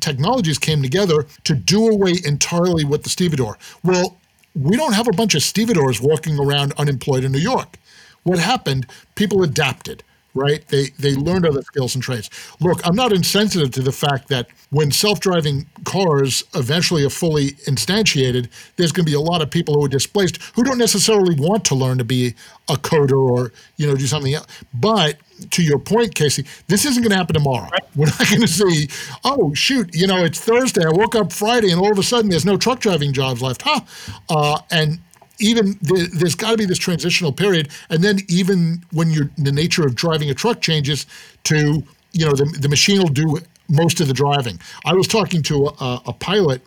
[0.00, 3.58] technologies came together to do away entirely with the stevedore.
[3.82, 4.16] Well,
[4.54, 7.76] we don't have a bunch of stevedores walking around unemployed in New York.
[8.22, 8.86] What happened?
[9.14, 10.02] People adapted.
[10.34, 10.66] Right?
[10.68, 12.28] They they learned other skills and trades.
[12.60, 18.48] Look, I'm not insensitive to the fact that when self-driving cars eventually are fully instantiated,
[18.76, 21.64] there's going to be a lot of people who are displaced who don't necessarily want
[21.66, 22.34] to learn to be
[22.68, 24.46] a coder or you know do something else.
[24.74, 25.18] But
[25.50, 27.68] to your point, Casey, this isn't going to happen tomorrow.
[27.70, 27.82] Right.
[27.96, 28.88] We're not going to see,
[29.24, 30.84] oh shoot, you know, it's Thursday.
[30.84, 33.62] I woke up Friday, and all of a sudden there's no truck driving jobs left,
[33.62, 33.80] huh?
[34.28, 34.98] Uh, and
[35.44, 39.52] even the, there's got to be this transitional period, and then even when you're the
[39.52, 41.06] nature of driving a truck changes
[41.44, 41.82] to
[42.12, 43.38] you know the, the machine will do
[43.68, 44.58] most of the driving.
[44.84, 46.62] I was talking to a, a pilot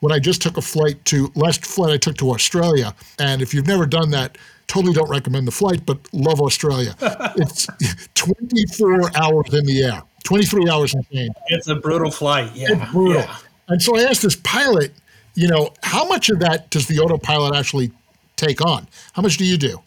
[0.00, 3.54] when I just took a flight to last flight I took to Australia, and if
[3.54, 6.94] you've never done that, totally don't recommend the flight, but love Australia.
[7.36, 7.66] it's
[8.14, 11.32] 24 hours in the air, 23 hours in change.
[11.48, 12.52] It's a brutal flight.
[12.54, 13.22] Yeah, it's brutal.
[13.22, 13.36] Yeah.
[13.68, 14.92] And so I asked this pilot,
[15.34, 17.92] you know, how much of that does the autopilot actually
[18.40, 18.88] take on.
[19.12, 19.80] How much do you do?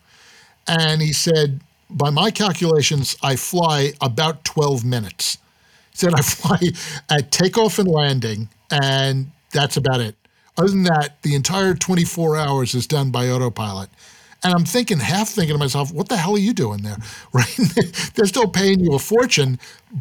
[0.67, 5.37] And he said, by my calculations, I fly about 12 minutes.
[5.91, 6.59] He said, I fly
[7.09, 10.15] at takeoff and landing, and that's about it.
[10.57, 13.89] Other than that, the entire 24 hours is done by autopilot.
[14.43, 16.97] And I'm thinking, half thinking to myself, what the hell are you doing there?
[17.33, 17.57] Right?
[18.13, 19.57] They're still paying you a fortune,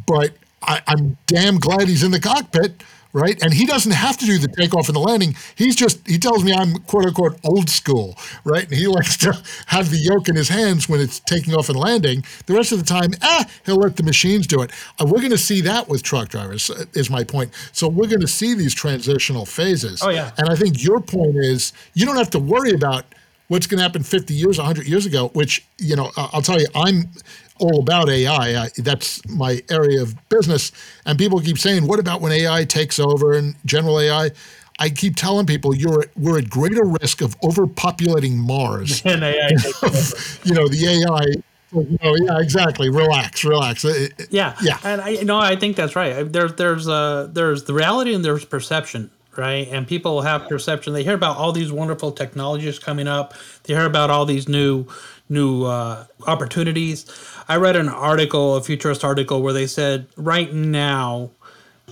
[0.06, 0.32] but
[0.62, 2.82] I, am damn glad he's in the cockpit
[3.12, 3.42] right?
[3.42, 5.36] And he doesn't have to do the takeoff and the landing.
[5.54, 8.64] He's just, he tells me I'm quote unquote old school, right?
[8.64, 11.78] And he likes to have the yoke in his hands when it's taking off and
[11.78, 12.24] landing.
[12.46, 14.70] The rest of the time, ah, he'll let the machines do it.
[14.98, 17.52] Uh, we're going to see that with truck drivers, uh, is my point.
[17.72, 20.02] So we're going to see these transitional phases.
[20.02, 20.32] Oh, yeah.
[20.38, 23.04] And I think your point is you don't have to worry about
[23.48, 26.66] what's going to happen 50 years, 100 years ago, which, you know, I'll tell you,
[26.74, 27.10] I'm
[27.58, 28.64] all about AI.
[28.64, 30.72] I, that's my area of business.
[31.06, 34.30] And people keep saying, what about when AI takes over and general AI?
[34.78, 39.02] I keep telling people you're we're at greater risk of overpopulating Mars.
[39.04, 39.48] And AI,
[40.44, 41.42] you know, the AI.
[41.74, 42.90] You know, yeah, exactly.
[42.90, 43.84] Relax, relax.
[44.30, 44.78] Yeah, yeah.
[44.84, 46.30] And I, you know, I think that's right.
[46.30, 49.68] There's, there's, uh, there's the reality and there's perception right?
[49.68, 50.92] And people have perception.
[50.92, 53.34] They hear about all these wonderful technologies coming up.
[53.64, 54.86] They hear about all these new
[55.28, 57.06] new uh, opportunities.
[57.48, 61.30] I read an article, a futurist article, where they said right now,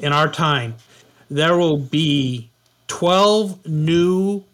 [0.01, 0.77] in our time,
[1.31, 2.51] there will be
[2.89, 4.45] 12 new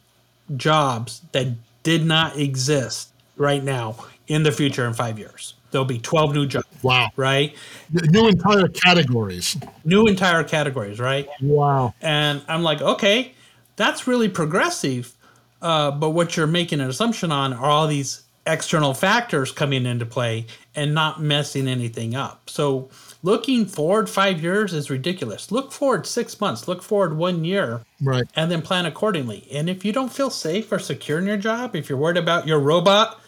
[0.56, 1.48] jobs that
[1.82, 3.96] did not exist right now
[4.28, 5.54] in the future in five years.
[5.70, 6.66] There'll be 12 new jobs.
[6.82, 7.08] Wow.
[7.16, 7.54] Right?
[7.92, 9.56] New entire categories.
[9.84, 11.28] New entire categories, right?
[11.40, 11.94] Wow.
[12.00, 13.32] And I'm like, okay,
[13.76, 15.12] that's really progressive.
[15.60, 20.06] Uh, but what you're making an assumption on are all these external factors coming into
[20.06, 22.48] play and not messing anything up.
[22.48, 22.88] So
[23.22, 25.50] looking forward five years is ridiculous.
[25.50, 29.48] Look forward six months, look forward one year, right, and then plan accordingly.
[29.52, 32.46] And if you don't feel safe or secure in your job, if you're worried about
[32.46, 33.20] your robot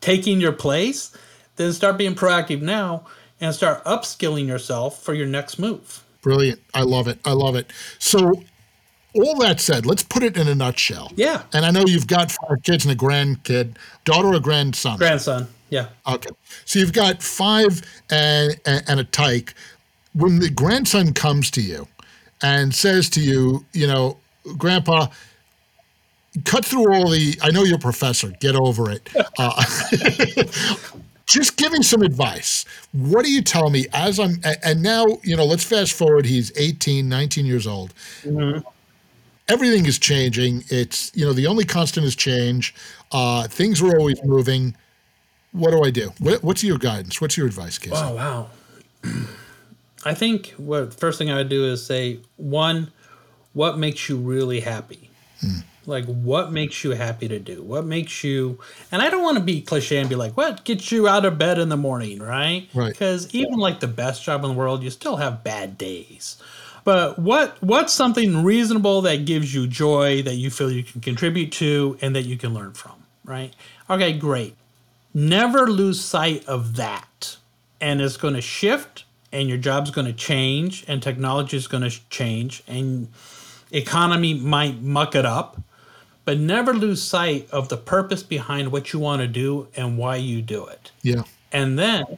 [0.00, 1.16] taking your place,
[1.56, 3.04] then start being proactive now
[3.40, 6.02] and start upskilling yourself for your next move.
[6.22, 6.60] Brilliant.
[6.74, 7.18] I love it.
[7.24, 7.72] I love it.
[7.98, 8.42] So
[9.14, 11.12] all that said, let's put it in a nutshell.
[11.16, 11.42] Yeah.
[11.52, 14.98] And I know you've got five kids and a grandkid, daughter or grandson?
[14.98, 15.48] Grandson.
[15.70, 15.88] Yeah.
[16.06, 16.30] Okay.
[16.64, 19.54] So you've got five and, and, a tyke.
[20.14, 21.86] When the grandson comes to you
[22.42, 24.18] and says to you, you know,
[24.56, 25.08] Grandpa,
[26.44, 29.08] cut through all the, I know you're a professor, get over it.
[29.38, 29.62] Uh,
[31.26, 32.64] just give me some advice.
[32.92, 36.26] What do you tell me as I'm, and now, you know, let's fast forward.
[36.26, 37.94] He's 18, 19 years old.
[38.22, 38.66] Mm-hmm
[39.48, 40.64] everything is changing.
[40.68, 42.74] It's you know the only constant is change.
[43.12, 44.76] Uh, things are always moving.
[45.52, 46.12] What do I do?
[46.18, 47.20] What, what's your guidance?
[47.20, 47.96] What's your advice, Casey?
[47.96, 48.50] Oh wow.
[50.04, 52.92] I think what first thing I would do is say one,
[53.52, 55.10] what makes you really happy?
[55.40, 55.60] Hmm.
[55.86, 57.62] Like what makes you happy to do?
[57.62, 58.60] What makes you
[58.92, 61.38] and I don't want to be cliche and be like, what gets you out of
[61.38, 62.68] bed in the morning, right?
[62.74, 62.92] Right.
[62.92, 66.36] Because even like the best job in the world, you still have bad days.
[66.88, 71.52] But what what's something reasonable that gives you joy that you feel you can contribute
[71.52, 73.54] to and that you can learn from, right?
[73.90, 74.56] Okay, great.
[75.12, 77.36] Never lose sight of that.
[77.78, 81.82] And it's going to shift and your job's going to change and technology is going
[81.82, 83.08] to change and
[83.70, 85.60] economy might muck it up,
[86.24, 90.16] but never lose sight of the purpose behind what you want to do and why
[90.16, 90.90] you do it.
[91.02, 91.24] Yeah.
[91.52, 92.16] And then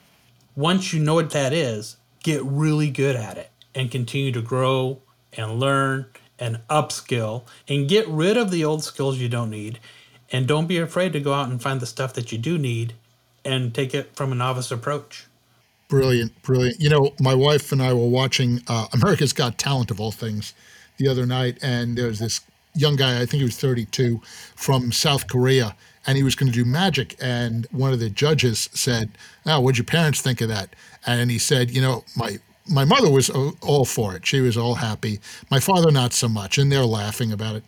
[0.55, 3.51] once you know what that is, get really good at it
[3.81, 5.01] and continue to grow
[5.33, 6.05] and learn
[6.39, 9.81] and upskill and get rid of the old skills you don't need.
[10.31, 12.93] And don't be afraid to go out and find the stuff that you do need
[13.43, 15.27] and take it from a novice approach.
[15.89, 16.79] Brilliant, brilliant.
[16.79, 20.53] You know, my wife and I were watching uh, America's Got Talent of all things
[20.99, 22.43] the other night, and there was this
[22.75, 24.21] young guy, I think he was 32,
[24.55, 25.75] from South Korea,
[26.07, 27.17] and he was going to do magic.
[27.21, 29.11] And one of the judges said,
[29.47, 30.77] "Oh, what'd your parents think of that?"
[31.07, 32.39] And he said, "You know, my
[32.69, 34.27] my mother was all for it.
[34.27, 35.21] She was all happy.
[35.51, 36.59] My father, not so much.
[36.59, 37.65] And they're laughing about it.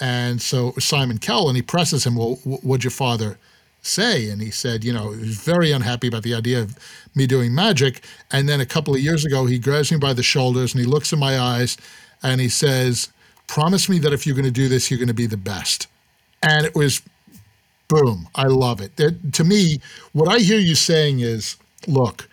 [0.00, 3.38] And so Simon Cowell, and he presses him, Well, what'd your father
[3.82, 4.28] say?
[4.28, 6.78] And he said, You know, he was very unhappy about the idea of
[7.14, 8.04] me doing magic.
[8.30, 10.86] And then a couple of years ago, he grabs me by the shoulders and he
[10.86, 11.76] looks in my eyes
[12.22, 13.10] and he says,
[13.46, 15.86] Promise me that if you're going to do this, you're going to be the best.
[16.42, 17.00] And it was
[17.88, 18.28] boom.
[18.34, 18.96] I love it.
[18.96, 19.80] That, to me,
[20.12, 22.25] what I hear you saying is, Look,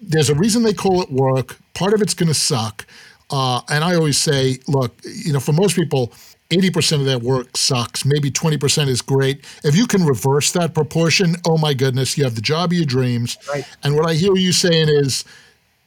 [0.00, 1.58] there's a reason they call it work.
[1.74, 2.86] Part of it's going to suck.
[3.30, 6.12] Uh, and I always say, look, you know, for most people,
[6.50, 8.04] 80% of that work sucks.
[8.04, 9.44] Maybe 20% is great.
[9.64, 12.86] If you can reverse that proportion, oh my goodness, you have the job of your
[12.86, 13.36] dreams.
[13.52, 13.66] Right.
[13.82, 15.24] And what I hear you saying is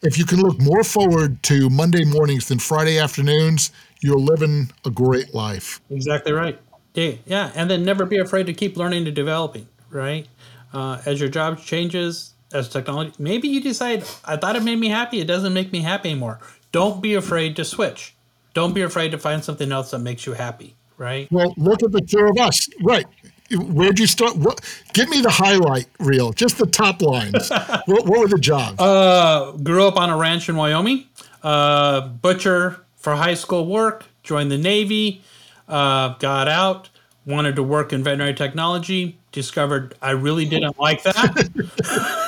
[0.03, 4.91] if you can look more forward to Monday mornings than Friday afternoons, you're living a
[4.91, 5.81] great life.
[5.89, 6.59] Exactly right.
[6.93, 7.13] Yeah.
[7.25, 7.51] yeah.
[7.55, 10.27] And then never be afraid to keep learning and developing, right?
[10.73, 14.89] Uh, as your job changes, as technology, maybe you decide, I thought it made me
[14.89, 15.19] happy.
[15.19, 16.39] It doesn't make me happy anymore.
[16.71, 18.15] Don't be afraid to switch
[18.53, 21.31] don't be afraid to find something else that makes you happy, right?
[21.31, 22.67] Well, look at the two of us.
[22.81, 23.05] Right.
[23.51, 24.37] Where'd you start?
[24.37, 24.61] What,
[24.93, 27.49] give me the highlight reel, just the top lines.
[27.85, 28.79] what, what, were the jobs?
[28.79, 31.05] Uh, grew up on a ranch in Wyoming.
[31.43, 34.05] Uh, butcher for high school work.
[34.23, 35.21] Joined the Navy.
[35.67, 36.89] Uh, got out.
[37.25, 39.17] Wanted to work in veterinary technology.
[39.31, 42.27] Discovered I really didn't like that.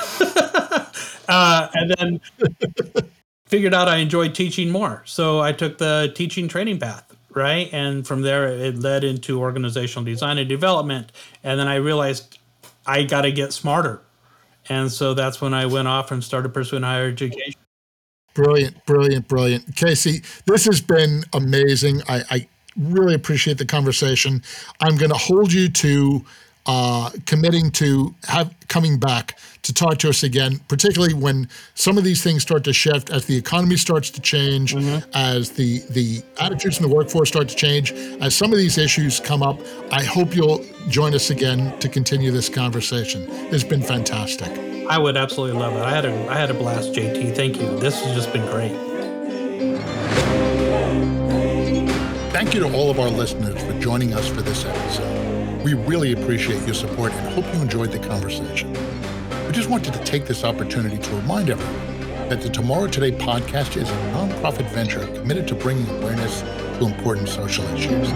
[1.28, 2.20] uh, and then
[3.46, 5.02] figured out I enjoyed teaching more.
[5.04, 7.68] So I took the teaching training path, right?
[7.72, 11.12] And from there, it led into organizational design and development.
[11.42, 12.38] And then I realized
[12.86, 14.00] I got to get smarter.
[14.68, 17.60] And so that's when I went off and started pursuing higher education.
[18.34, 19.76] Brilliant, brilliant, brilliant.
[19.76, 22.02] Casey, this has been amazing.
[22.08, 24.42] I, I really appreciate the conversation.
[24.80, 26.24] I'm going to hold you to
[26.66, 32.04] uh, committing to have coming back to talk to us again, particularly when some of
[32.04, 35.08] these things start to shift, as the economy starts to change, mm-hmm.
[35.14, 39.20] as the the attitudes in the workforce start to change, as some of these issues
[39.20, 39.58] come up.
[39.90, 43.26] I hope you'll join us again to continue this conversation.
[43.52, 44.50] It's been fantastic.
[44.88, 45.80] I would absolutely love it.
[45.80, 47.34] I had a I had a blast, JT.
[47.34, 47.78] Thank you.
[47.78, 48.72] This has just been great.
[52.32, 55.23] Thank you to all of our listeners for joining us for this episode.
[55.64, 58.70] We really appreciate your support and hope you enjoyed the conversation.
[59.46, 63.80] We just wanted to take this opportunity to remind everyone that the Tomorrow Today podcast
[63.80, 68.10] is a nonprofit venture committed to bringing awareness to important social issues.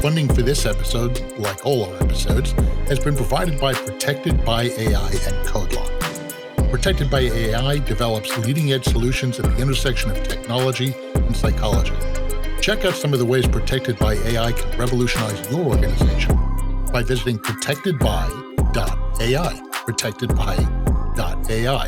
[0.00, 2.52] Funding for this episode, like all our episodes,
[2.88, 6.70] has been provided by Protected by AI and CodeLock.
[6.70, 11.92] Protected by AI develops leading edge solutions at the intersection of technology and psychology.
[12.60, 16.36] Check out some of the ways Protected by AI can revolutionize your organization
[16.92, 19.60] by visiting protectedby.ai.
[19.72, 21.86] Protectedby.ai.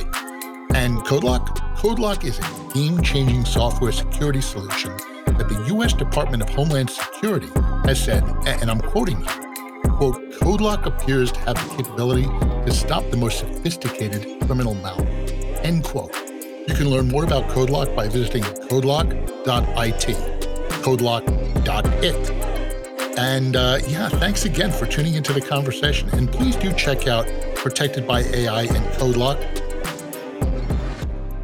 [0.75, 1.77] And CodeLock?
[1.77, 4.97] CodeLock is a game changing software security solution
[5.27, 5.93] that the U.S.
[5.93, 7.51] Department of Homeland Security
[7.85, 9.53] has said, and I'm quoting here,
[9.99, 12.27] quote, CodeLock appears to have the capability
[12.65, 15.29] to stop the most sophisticated criminal malware,
[15.63, 16.17] end quote.
[16.67, 20.42] You can learn more about CodeLock by visiting codelock.it
[20.83, 22.43] codelock.it.
[23.19, 26.09] And uh, yeah, thanks again for tuning into the conversation.
[26.11, 27.27] And please do check out
[27.63, 29.39] Protected by AI and CodeLock.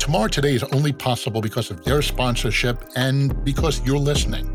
[0.01, 4.53] Tomorrow Today is only possible because of their sponsorship and because you're listening.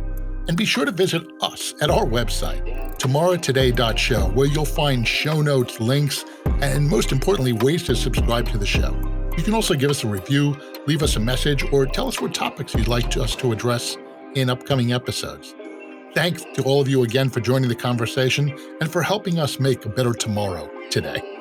[0.50, 2.66] And be sure to visit us at our website,
[2.98, 6.26] tomorrowtoday.show, where you'll find show notes, links,
[6.60, 8.94] and most importantly, ways to subscribe to the show.
[9.38, 12.34] You can also give us a review, leave us a message, or tell us what
[12.34, 13.96] topics you'd like us to address
[14.36, 15.54] in upcoming episodes.
[16.14, 19.86] Thanks to all of you again for joining the conversation and for helping us make
[19.86, 21.33] a better tomorrow today.